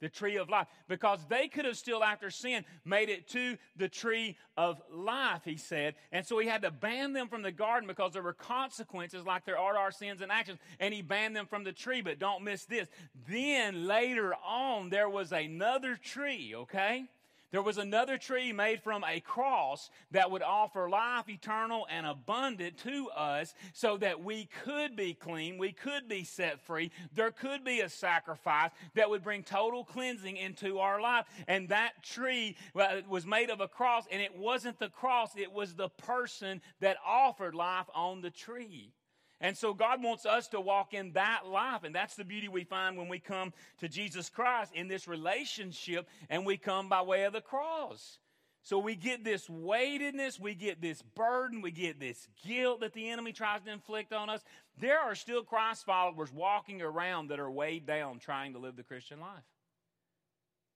[0.00, 0.66] The tree of life.
[0.88, 5.56] Because they could have still, after sin, made it to the tree of life, he
[5.56, 5.94] said.
[6.12, 9.44] And so he had to ban them from the garden because there were consequences like
[9.44, 10.58] there are our sins and actions.
[10.78, 12.00] And he banned them from the tree.
[12.00, 12.88] But don't miss this.
[13.28, 17.06] Then later on, there was another tree, okay?
[17.50, 22.78] There was another tree made from a cross that would offer life eternal and abundant
[22.78, 26.92] to us so that we could be clean, we could be set free.
[27.12, 31.26] There could be a sacrifice that would bring total cleansing into our life.
[31.48, 35.74] And that tree was made of a cross, and it wasn't the cross, it was
[35.74, 38.92] the person that offered life on the tree.
[39.40, 41.82] And so God wants us to walk in that life.
[41.84, 46.08] And that's the beauty we find when we come to Jesus Christ in this relationship
[46.28, 48.18] and we come by way of the cross.
[48.62, 53.08] So we get this weightedness, we get this burden, we get this guilt that the
[53.08, 54.44] enemy tries to inflict on us.
[54.78, 58.82] There are still Christ followers walking around that are weighed down trying to live the
[58.82, 59.44] Christian life.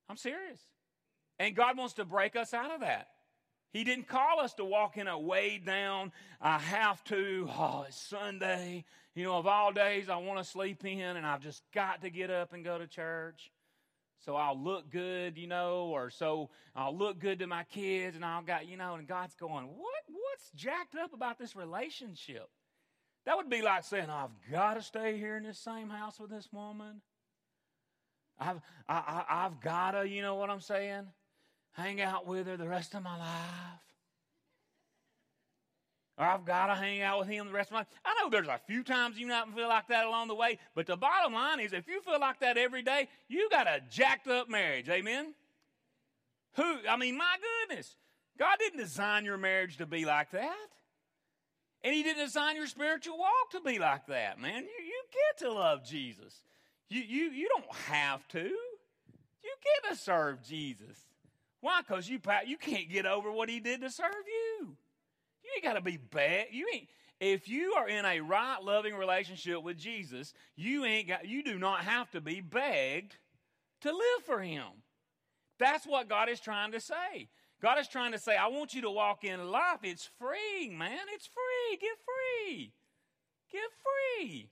[0.08, 0.60] I'm serious.
[1.38, 3.08] And God wants to break us out of that.
[3.74, 8.00] He didn't call us to walk in a way down, I have to, oh, it's
[8.00, 8.84] Sunday.
[9.16, 12.10] You know, of all days, I want to sleep in and I've just got to
[12.10, 13.50] get up and go to church.
[14.24, 18.24] So I'll look good, you know, or so I'll look good to my kids and
[18.24, 22.48] I'll got, you know, and God's going, what, what's jacked up about this relationship?
[23.26, 26.30] That would be like saying, I've got to stay here in this same house with
[26.30, 27.02] this woman.
[28.38, 28.94] I've, I,
[29.28, 31.08] I, I've got to, you know what I'm saying?
[31.74, 33.80] Hang out with her the rest of my life.
[36.16, 37.88] Or I've got to hang out with him the rest of my life.
[38.04, 40.86] I know there's a few times you not feel like that along the way, but
[40.86, 44.28] the bottom line is if you feel like that every day, you got a jacked
[44.28, 44.88] up marriage.
[44.88, 45.34] Amen?
[46.54, 47.34] Who, I mean, my
[47.68, 47.96] goodness.
[48.38, 50.54] God didn't design your marriage to be like that.
[51.82, 54.62] And He didn't design your spiritual walk to be like that, man.
[54.62, 56.42] You, you get to love Jesus.
[56.88, 58.38] You, you, you don't have to.
[58.38, 60.96] You get to serve Jesus.
[61.64, 61.80] Why?
[61.80, 64.76] Because you, you can't get over what he did to serve you.
[65.42, 66.48] You ain't got to be bad.
[66.50, 66.88] You ain't.
[67.20, 71.26] If you are in a right, loving relationship with Jesus, you ain't got.
[71.26, 73.16] You do not have to be begged
[73.80, 74.66] to live for Him.
[75.58, 77.30] That's what God is trying to say.
[77.62, 79.78] God is trying to say, I want you to walk in life.
[79.84, 80.98] It's free, man.
[81.14, 81.78] It's free.
[81.80, 82.72] Get free.
[83.50, 83.70] Get
[84.20, 84.50] free.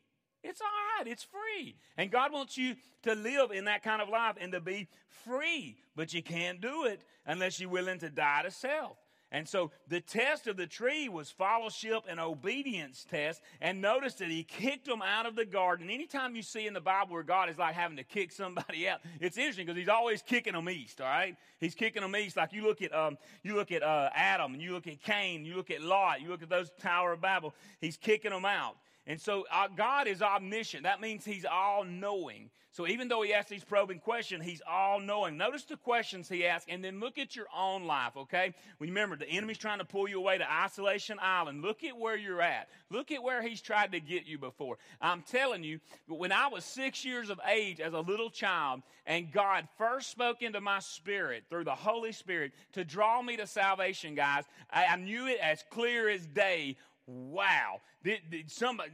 [0.52, 1.10] It's all right.
[1.10, 1.76] It's free.
[1.96, 4.86] And God wants you to live in that kind of life and to be
[5.24, 5.78] free.
[5.96, 8.98] But you can't do it unless you're willing to die to self.
[9.34, 13.40] And so the test of the tree was fellowship and obedience test.
[13.62, 15.88] And notice that he kicked them out of the garden.
[15.88, 19.00] Anytime you see in the Bible where God is like having to kick somebody out,
[19.20, 21.00] it's interesting because he's always kicking them east.
[21.00, 22.36] All right, he's kicking them east.
[22.36, 25.46] Like you look at um, you look at uh, Adam, and you look at Cain,
[25.46, 27.54] you look at Lot, you look at those Tower of Babel.
[27.80, 28.76] He's kicking them out.
[29.06, 30.84] And so uh, God is omniscient.
[30.84, 32.50] That means He's all knowing.
[32.70, 35.36] So even though He asks these probing questions, He's all knowing.
[35.36, 38.54] Notice the questions He asks, and then look at your own life, okay?
[38.78, 41.62] Remember, the enemy's trying to pull you away to Isolation Island.
[41.62, 42.68] Look at where you're at.
[42.90, 44.78] Look at where He's tried to get you before.
[45.00, 49.32] I'm telling you, when I was six years of age as a little child, and
[49.32, 54.14] God first spoke into my spirit through the Holy Spirit to draw me to salvation,
[54.14, 56.76] guys, I, I knew it as clear as day
[57.12, 58.90] wow, did, did somebody,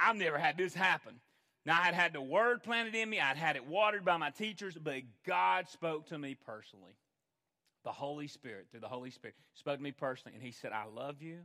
[0.00, 1.14] I've never had this happen.
[1.64, 4.76] Now, I'd had the word planted in me, I'd had it watered by my teachers,
[4.82, 6.96] but God spoke to me personally.
[7.84, 10.84] The Holy Spirit, through the Holy Spirit, spoke to me personally, and He said, I
[10.84, 11.38] love you.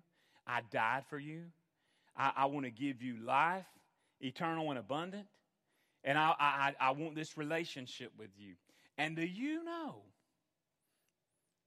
[0.46, 1.44] I died for you.
[2.16, 3.66] I, I want to give you life,
[4.22, 5.28] eternal and abundant.
[6.04, 8.54] And I, I, I want this relationship with you.
[8.98, 9.98] And do you know?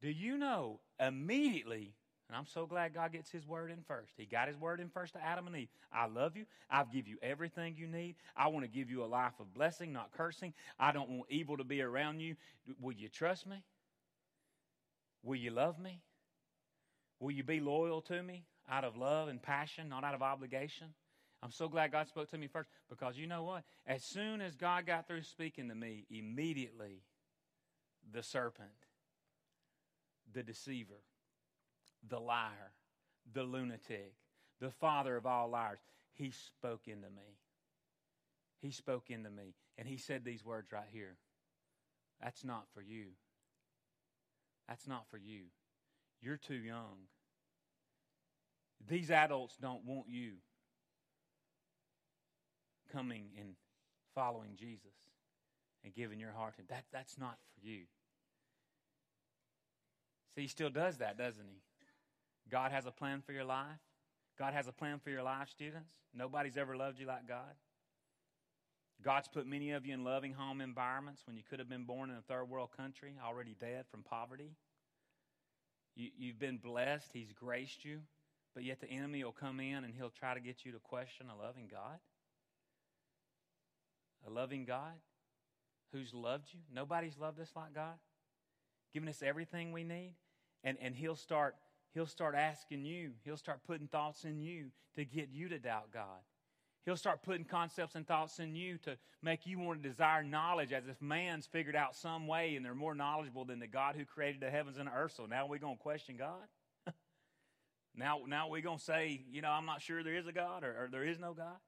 [0.00, 1.92] Do you know immediately
[2.30, 4.12] and I'm so glad God gets His word in first.
[4.16, 5.68] He got His word in first to Adam and Eve.
[5.92, 6.44] I love you.
[6.70, 8.14] I'll give you everything you need.
[8.36, 10.54] I want to give you a life of blessing, not cursing.
[10.78, 12.36] I don't want evil to be around you.
[12.80, 13.64] Will you trust me?
[15.24, 16.02] Will you love me?
[17.18, 20.94] Will you be loyal to me out of love and passion, not out of obligation?
[21.42, 23.64] I'm so glad God spoke to me first because you know what?
[23.88, 27.02] As soon as God got through speaking to me, immediately
[28.12, 28.70] the serpent,
[30.32, 31.02] the deceiver,
[32.08, 32.72] the liar,
[33.32, 34.14] the lunatic,
[34.60, 35.78] the father of all liars.
[36.12, 37.38] He spoke into me.
[38.60, 39.54] He spoke into me.
[39.78, 41.16] And he said these words right here
[42.22, 43.06] That's not for you.
[44.68, 45.44] That's not for you.
[46.20, 47.08] You're too young.
[48.88, 50.34] These adults don't want you
[52.92, 53.54] coming and
[54.14, 55.08] following Jesus
[55.84, 56.66] and giving your heart to Him.
[56.68, 57.82] That, that's not for you.
[60.34, 61.60] See, He still does that, doesn't He?
[62.48, 63.78] God has a plan for your life.
[64.38, 65.90] God has a plan for your life, students.
[66.14, 67.54] Nobody's ever loved you like God.
[69.02, 72.10] God's put many of you in loving home environments when you could have been born
[72.10, 74.52] in a third world country, already dead from poverty.
[75.96, 78.00] You, you've been blessed, He's graced you,
[78.54, 81.26] but yet the enemy will come in and he'll try to get you to question
[81.30, 81.98] a loving God.
[84.26, 84.92] A loving God
[85.92, 86.60] who's loved you.
[86.72, 87.94] Nobody's loved us like God,
[88.92, 90.14] giving us everything we need.
[90.62, 91.56] And, and he'll start
[91.94, 95.92] he'll start asking you, he'll start putting thoughts in you to get you to doubt
[95.92, 96.20] God.
[96.86, 100.72] He'll start putting concepts and thoughts in you to make you want to desire knowledge
[100.72, 104.04] as if man's figured out some way and they're more knowledgeable than the God who
[104.04, 105.12] created the heavens and the earth.
[105.14, 106.40] So now we're going to question God?
[107.94, 110.64] now, now we're going to say, you know, I'm not sure there is a God
[110.64, 111.58] or, or there is no God?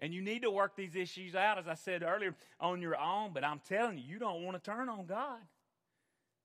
[0.00, 3.30] And you need to work these issues out, as I said earlier, on your own.
[3.32, 5.38] But I'm telling you, you don't want to turn on God.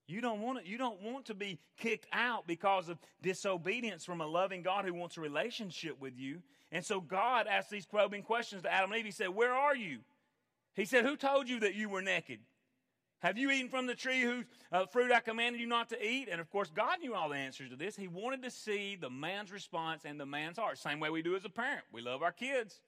[0.08, 4.22] You don't want to, you don't want to be kicked out because of disobedience from
[4.22, 6.42] a loving God who wants a relationship with you.
[6.72, 9.06] And so God asked these probing questions to Adam and Eve.
[9.06, 10.00] He said, Where are you?
[10.76, 12.40] He said, Who told you that you were naked?
[13.20, 16.30] Have you eaten from the tree whose uh, fruit I commanded you not to eat?
[16.32, 17.96] And of course, God knew all the answers to this.
[17.96, 20.78] He wanted to see the man's response and the man's heart.
[20.78, 21.84] Same way we do as a parent.
[21.92, 22.80] We love our kids.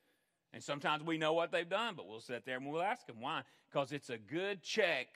[0.53, 3.19] And sometimes we know what they've done, but we'll sit there and we'll ask them
[3.19, 3.41] why.
[3.71, 5.07] Because it's a good check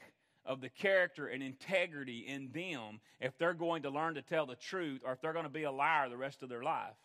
[0.45, 4.55] of the character and integrity in them if they're going to learn to tell the
[4.55, 6.95] truth or if they're going to be a liar the rest of their life.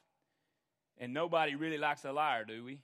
[0.98, 2.80] And nobody really likes a liar, do we?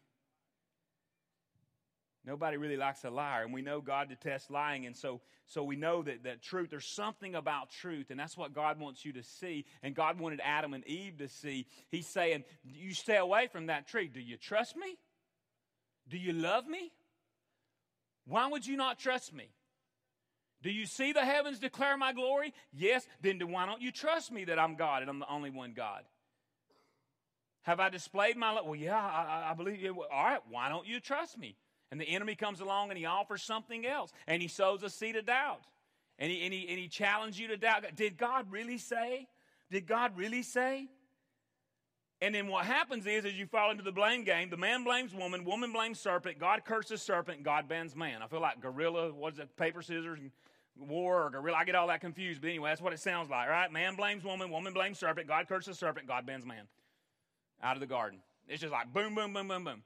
[2.26, 5.76] Nobody really likes a liar, and we know God detests lying, and so so we
[5.76, 6.70] know that that truth.
[6.70, 9.66] There's something about truth, and that's what God wants you to see.
[9.82, 11.66] And God wanted Adam and Eve to see.
[11.90, 14.08] He's saying, "You stay away from that tree.
[14.08, 14.96] Do you trust me?
[16.08, 16.92] Do you love me?
[18.24, 19.50] Why would you not trust me?
[20.64, 22.55] Do you see the heavens declare my glory?
[22.72, 23.07] Yes.
[23.20, 26.05] Then why don't you trust me that I'm God and I'm the only one God?
[27.62, 28.64] Have I displayed my love?
[28.64, 30.03] Well, yeah, I, I believe you.
[30.11, 31.57] All right, why don't you trust me?
[31.90, 35.16] And the enemy comes along and he offers something else and he sows a seed
[35.16, 35.61] of doubt.
[36.18, 37.85] And he, and he, and he challenged you to doubt.
[37.94, 39.29] Did God really say?
[39.70, 40.88] Did God really say?
[42.22, 45.12] And then what happens is, as you fall into the blame game, the man blames
[45.12, 48.22] woman, woman blames serpent, God curses serpent, God bans man.
[48.22, 50.31] I feel like gorilla, what is it, paper, scissors, and
[50.78, 51.56] war or gorilla.
[51.58, 53.70] I get all that confused, but anyway, that's what it sounds like, right?
[53.70, 56.64] Man blames woman, woman blames serpent, God curses serpent, God bans man.
[57.62, 58.20] Out of the garden.
[58.48, 59.82] It's just like boom, boom, boom, boom, boom.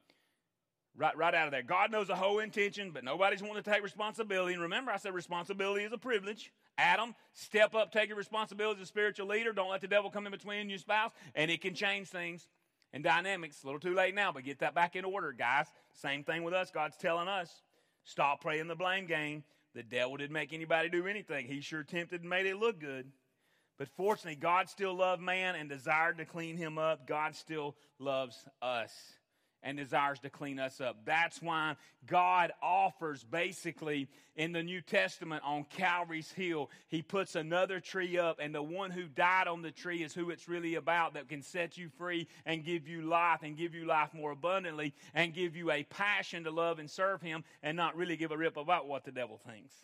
[0.96, 1.62] Right, right out of there.
[1.62, 4.54] God knows the whole intention, but nobody's wanting to take responsibility.
[4.54, 6.52] And remember, I said responsibility is a privilege.
[6.76, 9.52] Adam, step up, take your responsibility as a spiritual leader.
[9.52, 12.48] Don't let the devil come in between your spouse, and it can change things
[12.92, 13.62] and dynamics.
[13.62, 15.66] A little too late now, but get that back in order, guys.
[15.92, 16.70] Same thing with us.
[16.72, 17.62] God's telling us
[18.04, 19.44] stop playing the blame game.
[19.74, 21.46] The devil didn't make anybody do anything.
[21.46, 23.10] He sure tempted and made it look good.
[23.78, 27.06] But fortunately, God still loved man and desired to clean him up.
[27.06, 28.92] God still loves us
[29.62, 30.96] and desires to clean us up.
[31.04, 37.80] That's why God offers basically in the New Testament on Calvary's Hill, He puts another
[37.80, 41.14] tree up, and the one who died on the tree is who it's really about
[41.14, 44.94] that can set you free and give you life and give you life more abundantly
[45.14, 48.36] and give you a passion to love and serve Him and not really give a
[48.36, 49.74] rip about what the devil thinks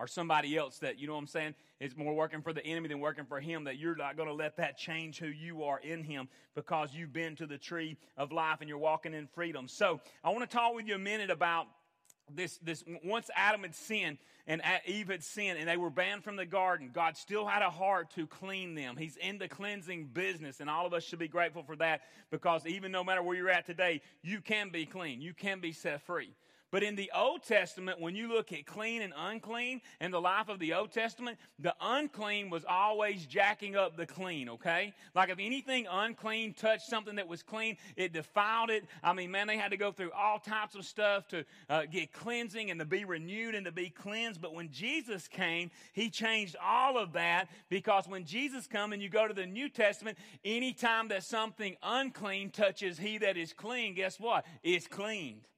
[0.00, 2.88] or somebody else that, you know what I'm saying, is more working for the enemy
[2.88, 5.78] than working for him, that you're not going to let that change who you are
[5.78, 9.68] in him because you've been to the tree of life and you're walking in freedom.
[9.68, 11.66] So I want to talk with you a minute about
[12.34, 16.36] this, this once Adam had sinned and Eve had sinned and they were banned from
[16.36, 18.96] the garden, God still had a heart to clean them.
[18.96, 22.66] He's in the cleansing business, and all of us should be grateful for that because
[22.66, 25.20] even no matter where you're at today, you can be clean.
[25.20, 26.30] You can be set free.
[26.70, 30.48] But in the Old Testament, when you look at clean and unclean in the life
[30.48, 34.92] of the Old Testament, the unclean was always jacking up the clean, okay?
[35.14, 38.84] Like if anything unclean touched something that was clean, it defiled it.
[39.02, 42.12] I mean, man, they had to go through all types of stuff to uh, get
[42.12, 44.40] cleansing and to be renewed and to be cleansed.
[44.40, 49.08] But when Jesus came, he changed all of that because when Jesus come and you
[49.08, 54.20] go to the New Testament, anytime that something unclean touches he that is clean, guess
[54.20, 54.46] what?
[54.62, 55.48] It's cleaned.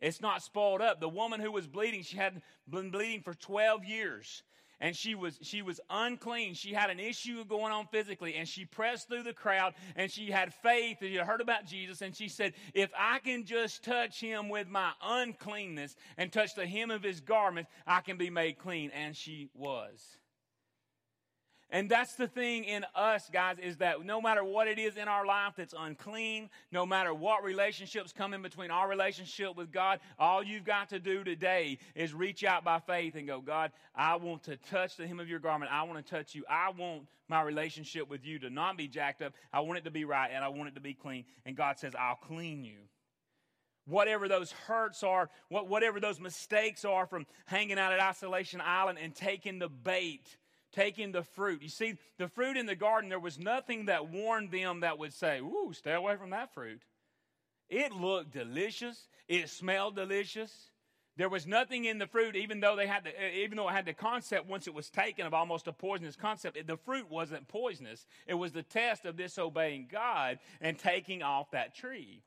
[0.00, 1.00] It's not spoiled up.
[1.00, 4.42] The woman who was bleeding, she had been bleeding for 12 years.
[4.80, 6.54] and she was she was unclean.
[6.54, 10.30] She had an issue going on physically, and she pressed through the crowd and she
[10.30, 10.98] had faith.
[11.02, 14.48] And she had heard about Jesus, and she said, "If I can just touch him
[14.48, 18.90] with my uncleanness and touch the hem of his garment, I can be made clean."
[18.92, 20.16] And she was.
[21.72, 25.06] And that's the thing in us, guys, is that no matter what it is in
[25.06, 30.00] our life that's unclean, no matter what relationships come in between our relationship with God,
[30.18, 34.16] all you've got to do today is reach out by faith and go, God, I
[34.16, 35.70] want to touch the hem of your garment.
[35.72, 36.44] I want to touch you.
[36.50, 39.32] I want my relationship with you to not be jacked up.
[39.52, 41.24] I want it to be right and I want it to be clean.
[41.46, 42.78] And God says, I'll clean you
[43.86, 49.14] whatever those hurts are, whatever those mistakes are from hanging out at Isolation Island and
[49.14, 50.36] taking the bait
[50.72, 51.62] taking the fruit.
[51.62, 55.12] You see, the fruit in the garden, there was nothing that warned them that would
[55.12, 56.82] say, Ooh, stay away from that fruit.
[57.68, 60.70] It looked delicious, it smelled delicious.
[61.16, 63.72] There was nothing in the fruit, even though they had the, eh, even though it
[63.72, 66.66] had the concept once it was taken of almost a poisonous concept.
[66.66, 68.06] The fruit wasn't poisonous.
[68.26, 72.22] It was the test of disobeying God and taking off that tree.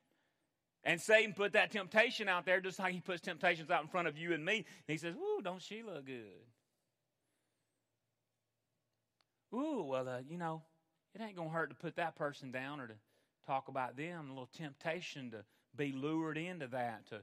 [0.83, 4.07] And Satan put that temptation out there just like he puts temptations out in front
[4.07, 4.57] of you and me.
[4.57, 6.52] And he says, Ooh, don't she look good?
[9.53, 10.61] Ooh, well, uh, you know,
[11.13, 12.95] it ain't going to hurt to put that person down or to
[13.45, 14.27] talk about them.
[14.27, 15.43] A little temptation to
[15.75, 17.21] be lured into that, to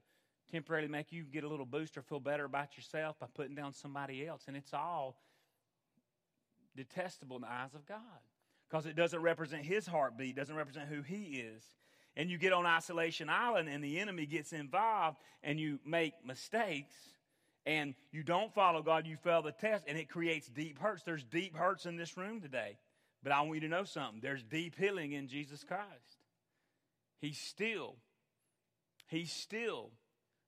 [0.50, 3.72] temporarily make you get a little boost or feel better about yourself by putting down
[3.72, 4.44] somebody else.
[4.46, 5.16] And it's all
[6.76, 7.98] detestable in the eyes of God
[8.68, 11.62] because it doesn't represent his heartbeat, doesn't represent who he is.
[12.16, 16.94] And you get on Isolation Island and the enemy gets involved and you make mistakes
[17.66, 21.02] and you don't follow God, you fail the test, and it creates deep hurts.
[21.02, 22.78] There's deep hurts in this room today.
[23.22, 24.20] But I want you to know something.
[24.22, 26.24] There's deep healing in Jesus Christ.
[27.20, 27.96] He's still,
[29.08, 29.90] He's still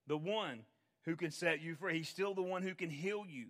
[0.06, 0.60] the one
[1.04, 1.98] who can set you free.
[1.98, 3.48] He's still the one who can heal you.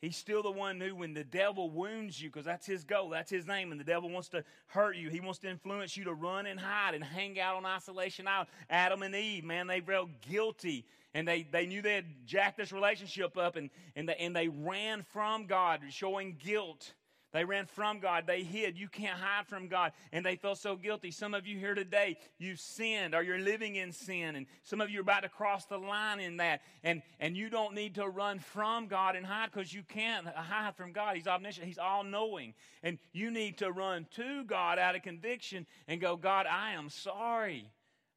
[0.00, 3.30] He's still the one who, when the devil wounds you, because that's his goal, that's
[3.30, 6.14] his name, and the devil wants to hurt you, he wants to influence you to
[6.14, 8.48] run and hide and hang out on isolation island.
[8.70, 12.72] Adam and Eve, man, they felt guilty and they, they knew they had jacked this
[12.72, 16.92] relationship up and, and, they, and they ran from God, showing guilt.
[17.32, 18.24] They ran from God.
[18.26, 18.76] They hid.
[18.76, 19.92] You can't hide from God.
[20.12, 21.10] And they felt so guilty.
[21.12, 24.34] Some of you here today, you've sinned or you're living in sin.
[24.34, 26.62] And some of you are about to cross the line in that.
[26.82, 30.74] And, and you don't need to run from God and hide because you can't hide
[30.74, 31.14] from God.
[31.14, 32.54] He's omniscient, He's all knowing.
[32.82, 36.88] And you need to run to God out of conviction and go, God, I am
[36.88, 37.70] sorry.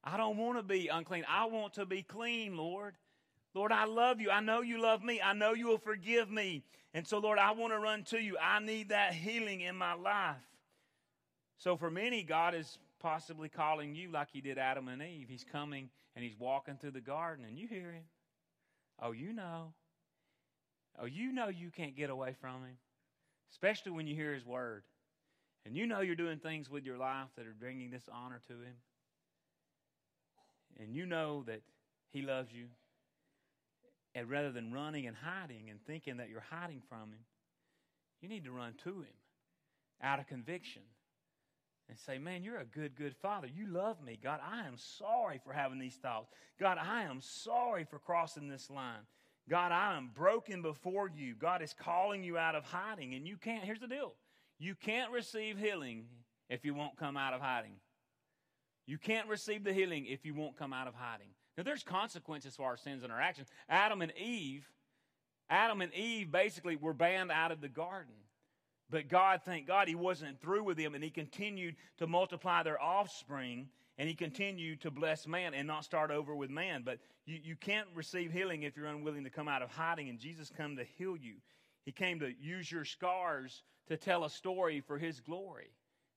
[0.03, 1.23] I don't want to be unclean.
[1.29, 2.95] I want to be clean, Lord.
[3.53, 4.31] Lord, I love you.
[4.31, 5.21] I know you love me.
[5.21, 6.63] I know you will forgive me.
[6.93, 8.37] And so, Lord, I want to run to you.
[8.39, 10.35] I need that healing in my life.
[11.57, 15.27] So, for many, God is possibly calling you like He did Adam and Eve.
[15.29, 18.03] He's coming and He's walking through the garden, and you hear Him.
[19.01, 19.73] Oh, you know.
[20.99, 22.77] Oh, you know you can't get away from Him,
[23.51, 24.83] especially when you hear His word.
[25.65, 28.53] And you know you're doing things with your life that are bringing this honor to
[28.53, 28.75] Him
[30.79, 31.61] and you know that
[32.09, 32.65] He loves you,
[34.15, 37.25] and rather than running and hiding and thinking that you're hiding from Him,
[38.21, 39.15] you need to run to Him
[40.01, 40.83] out of conviction
[41.89, 43.47] and say, Man, you're a good, good Father.
[43.47, 44.17] You love me.
[44.21, 46.29] God, I am sorry for having these thoughts.
[46.59, 49.05] God, I am sorry for crossing this line.
[49.49, 51.35] God, I am broken before you.
[51.35, 53.63] God is calling you out of hiding, and you can't.
[53.63, 54.13] Here's the deal
[54.59, 56.05] you can't receive healing
[56.49, 57.73] if you won't come out of hiding.
[58.85, 61.29] You can't receive the healing if you won't come out of hiding.
[61.57, 63.47] Now, there's consequences for our sins and our actions.
[63.69, 64.67] Adam and Eve,
[65.49, 68.13] Adam and Eve basically were banned out of the garden.
[68.89, 72.81] But God, thank God, He wasn't through with them, and He continued to multiply their
[72.81, 76.83] offspring, and He continued to bless man and not start over with man.
[76.83, 80.19] But you, you can't receive healing if you're unwilling to come out of hiding, and
[80.19, 81.35] Jesus came to heal you.
[81.85, 85.71] He came to use your scars to tell a story for His glory.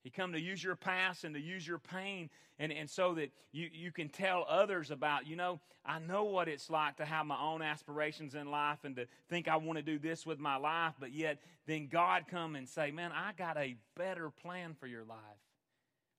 [0.07, 2.31] He come to use your past and to use your pain
[2.61, 6.47] and, and so that you, you can tell others about, you know, I know what
[6.47, 9.83] it's like to have my own aspirations in life and to think I want to
[9.83, 13.57] do this with my life, but yet then God come and say, man, I got
[13.57, 15.19] a better plan for your life.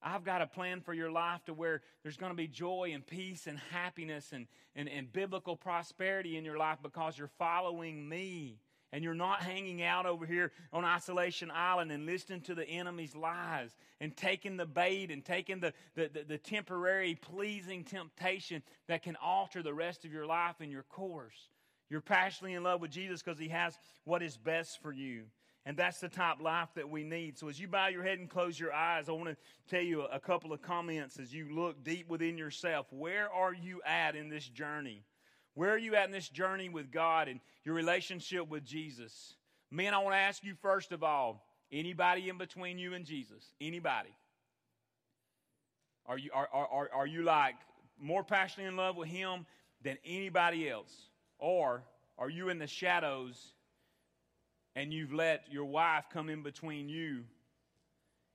[0.03, 3.07] I've got a plan for your life to where there's going to be joy and
[3.07, 8.59] peace and happiness and, and, and biblical prosperity in your life because you're following me
[8.93, 13.15] and you're not hanging out over here on Isolation Island and listening to the enemy's
[13.15, 19.03] lies and taking the bait and taking the, the, the, the, temporary pleasing temptation that
[19.03, 21.49] can alter the rest of your life and your course.
[21.89, 25.23] You're passionately in love with Jesus because he has what is best for you.
[25.65, 27.37] And that's the type life that we need.
[27.37, 29.37] So as you bow your head and close your eyes, I want to
[29.69, 32.87] tell you a couple of comments as you look deep within yourself.
[32.89, 35.03] Where are you at in this journey?
[35.57, 39.33] Where are you at in this journey with God and your relationship with Jesus?
[39.71, 43.43] Men, I want to ask you first of all anybody in between you and Jesus?
[43.59, 44.15] Anybody?
[46.05, 47.55] Are you, are, are, are you like
[47.99, 49.47] more passionately in love with Him
[49.81, 50.93] than anybody else?
[51.39, 51.81] Or
[52.19, 53.53] are you in the shadows
[54.75, 57.23] and you've let your wife come in between you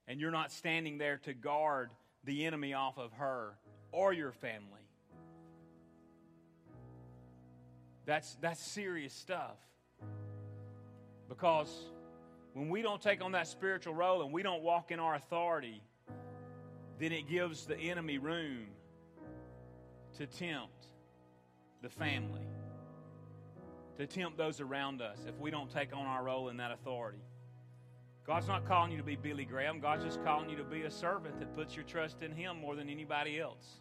[0.08, 1.90] and you're not standing there to guard
[2.24, 3.52] the enemy off of her
[3.92, 4.81] or your family?
[8.04, 9.56] That's, that's serious stuff.
[11.28, 11.86] Because
[12.52, 15.82] when we don't take on that spiritual role and we don't walk in our authority,
[16.98, 18.66] then it gives the enemy room
[20.18, 20.86] to tempt
[21.80, 22.46] the family,
[23.98, 27.22] to tempt those around us if we don't take on our role in that authority.
[28.26, 29.80] God's not calling you to be Billy Graham.
[29.80, 32.76] God's just calling you to be a servant that puts your trust in Him more
[32.76, 33.80] than anybody else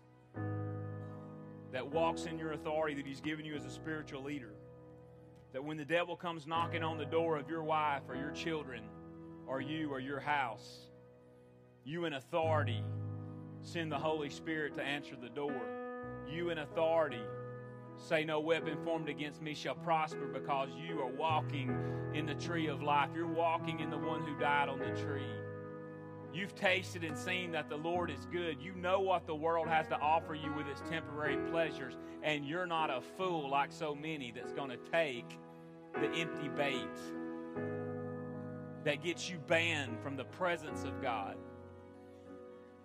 [1.72, 4.54] that walks in your authority that He's given you as a spiritual leader.
[5.54, 8.84] That when the devil comes knocking on the door of your wife or your children
[9.48, 10.88] or you or your house,
[11.84, 12.84] you in authority
[13.62, 15.62] send the Holy Spirit to answer the door.
[16.30, 17.22] You in authority
[17.98, 21.76] say, No weapon formed against me shall prosper because you are walking
[22.14, 23.10] in the tree of life.
[23.16, 25.24] You're walking in the one who died on the tree.
[26.34, 28.62] You've tasted and seen that the Lord is good.
[28.62, 32.66] You know what the world has to offer you with its temporary pleasures, and you're
[32.66, 35.38] not a fool like so many that's going to take
[35.94, 36.88] the empty bait
[38.86, 41.36] that gets you banned from the presence of God,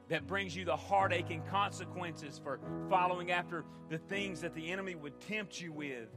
[0.08, 4.94] that brings you the heartache and consequences for following after the things that the enemy
[4.94, 6.08] would tempt you with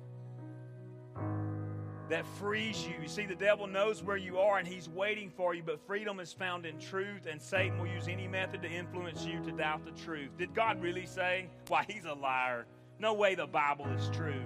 [2.09, 2.95] that frees you.
[3.01, 6.19] You see, the devil knows where you are and he's waiting for you, but freedom
[6.19, 9.85] is found in truth, and Satan will use any method to influence you to doubt
[9.85, 10.29] the truth.
[10.37, 11.47] Did God really say?
[11.67, 12.65] Why, he's a liar.
[12.97, 14.41] No way the Bible is true.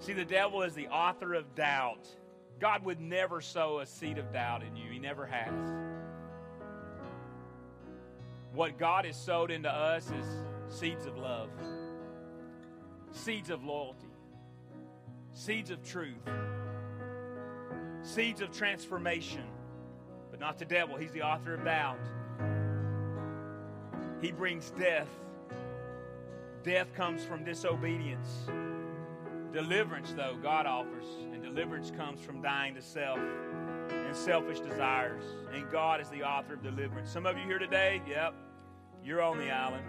[0.00, 2.08] See, the devil is the author of doubt.
[2.58, 5.52] God would never sow a seed of doubt in you, he never has.
[8.54, 11.50] What God has sowed into us is seeds of love,
[13.12, 14.09] seeds of loyalty
[15.32, 16.28] seeds of truth,
[18.02, 19.44] seeds of transformation,
[20.30, 20.96] but not the devil.
[20.96, 21.98] He's the author of doubt.
[24.20, 25.08] He brings death.
[26.62, 28.46] Death comes from disobedience.
[29.52, 33.18] Deliverance, though, God offers, and deliverance comes from dying to self
[33.90, 35.24] and selfish desires.
[35.52, 37.10] And God is the author of deliverance.
[37.10, 38.34] Some of you here today, yep,
[39.02, 39.84] you're on the island.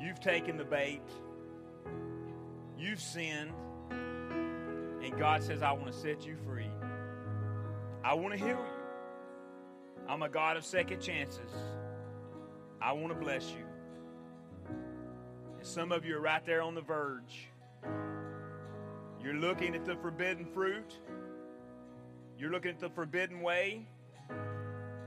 [0.00, 1.02] You've taken the bait.
[2.78, 3.52] You've sinned,
[3.90, 6.70] and God says, I want to set you free.
[8.04, 10.06] I want to heal you.
[10.08, 11.50] I'm a God of second chances.
[12.80, 13.64] I want to bless you.
[15.56, 17.48] And some of you are right there on the verge.
[19.22, 20.94] You're looking at the forbidden fruit,
[22.38, 23.88] you're looking at the forbidden way.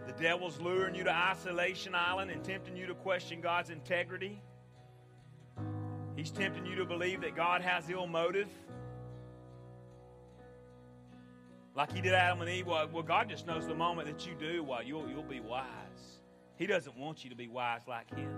[0.08, 4.42] The devil's luring you to Isolation Island and tempting you to question God's integrity.
[6.20, 8.50] He's tempting you to believe that God has ill motive.
[11.74, 12.68] Like he did Adam and Eve.
[12.68, 15.64] Well, God just knows the moment that you do, well, you'll, you'll be wise.
[16.58, 18.36] He doesn't want you to be wise like him.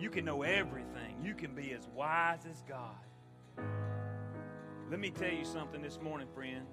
[0.00, 1.22] You can know everything.
[1.22, 3.64] You can be as wise as God.
[4.90, 6.66] Let me tell you something this morning, friend.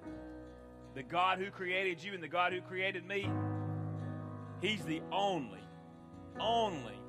[0.96, 3.30] The God who created you and the God who created me,
[4.62, 5.62] He's the only,
[6.40, 7.03] only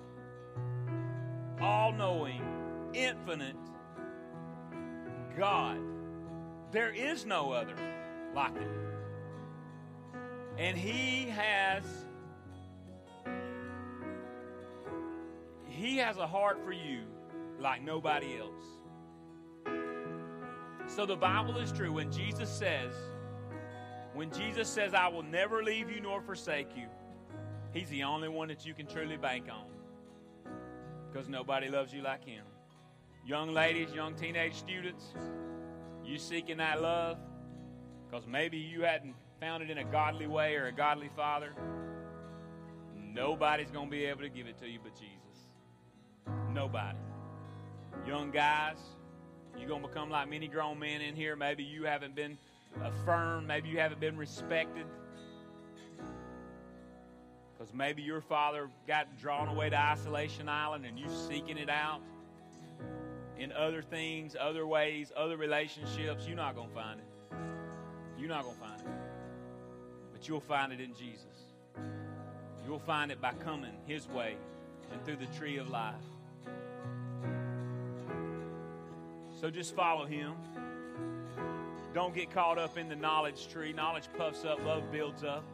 [1.60, 2.42] all knowing,
[2.92, 3.56] infinite
[5.36, 5.78] God.
[6.70, 7.76] There is no other
[8.34, 8.68] like it.
[10.58, 11.82] And He has.
[15.68, 17.00] He has a heart for you
[17.58, 18.62] like nobody else.
[20.86, 21.92] So the Bible is true.
[21.92, 22.92] When Jesus says,
[24.12, 26.86] when Jesus says, I will never leave you nor forsake you,
[27.72, 29.64] He's the only one that you can truly bank on
[31.14, 32.42] because nobody loves you like him.
[33.24, 35.04] Young ladies, young teenage students,
[36.04, 37.18] you seeking that love
[38.04, 41.52] because maybe you hadn't found it in a godly way or a godly father.
[42.96, 45.52] Nobody's going to be able to give it to you but Jesus.
[46.52, 46.98] Nobody.
[48.08, 48.78] Young guys,
[49.56, 51.36] you're going to become like many grown men in here.
[51.36, 52.36] Maybe you haven't been
[52.82, 54.86] affirmed, maybe you haven't been respected
[57.64, 62.02] because maybe your father got drawn away to Isolation Island and you're seeking it out
[63.38, 66.26] in other things, other ways, other relationships.
[66.26, 67.36] You're not going to find it.
[68.18, 68.86] You're not going to find it.
[70.12, 71.24] But you'll find it in Jesus.
[72.66, 74.36] You'll find it by coming His way
[74.92, 75.94] and through the tree of life.
[79.40, 80.34] So just follow Him.
[81.94, 83.72] Don't get caught up in the knowledge tree.
[83.72, 85.44] Knowledge puffs up, love builds up.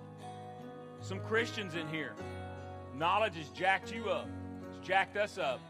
[1.00, 2.12] Some Christians in here,
[2.94, 4.28] knowledge has jacked you up,
[4.68, 5.60] it's jacked us up.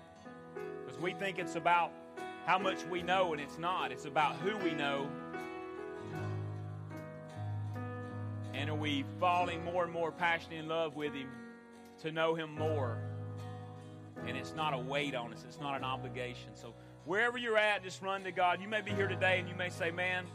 [0.85, 1.93] Because we think it's about
[2.47, 3.93] how much we know, and it's not.
[3.93, 5.09] It's about who we know.
[8.53, 11.29] And are we falling more and more passionate in love with Him
[12.01, 12.99] to know Him more?
[14.27, 16.51] And it's not a weight on us, it's not an obligation.
[16.55, 16.75] So,
[17.05, 18.61] wherever you're at, just run to God.
[18.61, 20.27] You may be here today and you may say, Man,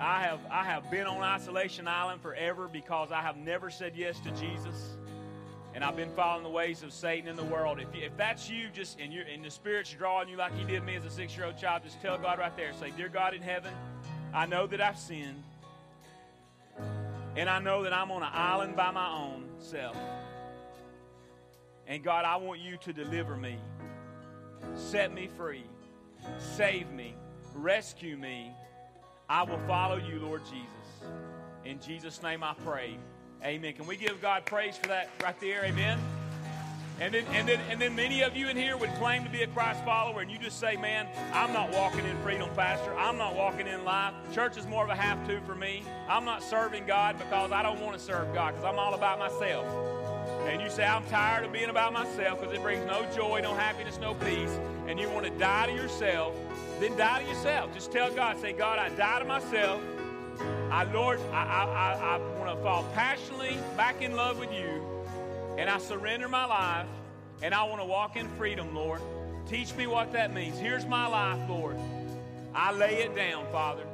[0.00, 4.18] I have, I have been on Isolation Island forever because I have never said yes
[4.20, 4.96] to Jesus.
[5.74, 7.78] And I've been following the ways of Satan in the world.
[7.78, 10.64] If, you, if that's you, just and, you're, and the Spirit's drawing you like He
[10.64, 12.72] did me as a six year old child, just tell God right there.
[12.72, 13.72] Say, Dear God in heaven,
[14.32, 15.44] I know that I've sinned.
[17.36, 19.96] And I know that I'm on an island by my own self.
[21.86, 23.58] And God, I want you to deliver me,
[24.74, 25.64] set me free,
[26.38, 27.14] save me,
[27.54, 28.52] rescue me.
[29.30, 30.66] I will follow you, Lord Jesus.
[31.64, 32.98] In Jesus' name I pray.
[33.44, 33.74] Amen.
[33.74, 35.64] Can we give God praise for that right there?
[35.64, 36.00] Amen.
[36.98, 39.44] And then, and then, and then many of you in here would claim to be
[39.44, 42.92] a Christ follower, and you just say, "Man, I'm not walking in freedom, Pastor.
[42.98, 44.14] I'm not walking in life.
[44.34, 45.84] Church is more of a have-to for me.
[46.08, 49.20] I'm not serving God because I don't want to serve God because I'm all about
[49.20, 49.64] myself."
[50.48, 53.54] And you say, "I'm tired of being about myself because it brings no joy, no
[53.54, 54.58] happiness, no peace,"
[54.88, 56.34] and you want to die to yourself.
[56.80, 57.74] Then die to yourself.
[57.74, 59.82] Just tell God, say, "God, I die to myself."
[60.70, 64.82] I, Lord, I, I, I, I want to fall passionately back in love with you,
[65.58, 66.86] and I surrender my life,
[67.42, 69.02] and I want to walk in freedom, Lord.
[69.48, 70.58] Teach me what that means.
[70.58, 71.76] Here's my life, Lord.
[72.54, 73.84] I lay it down, Father,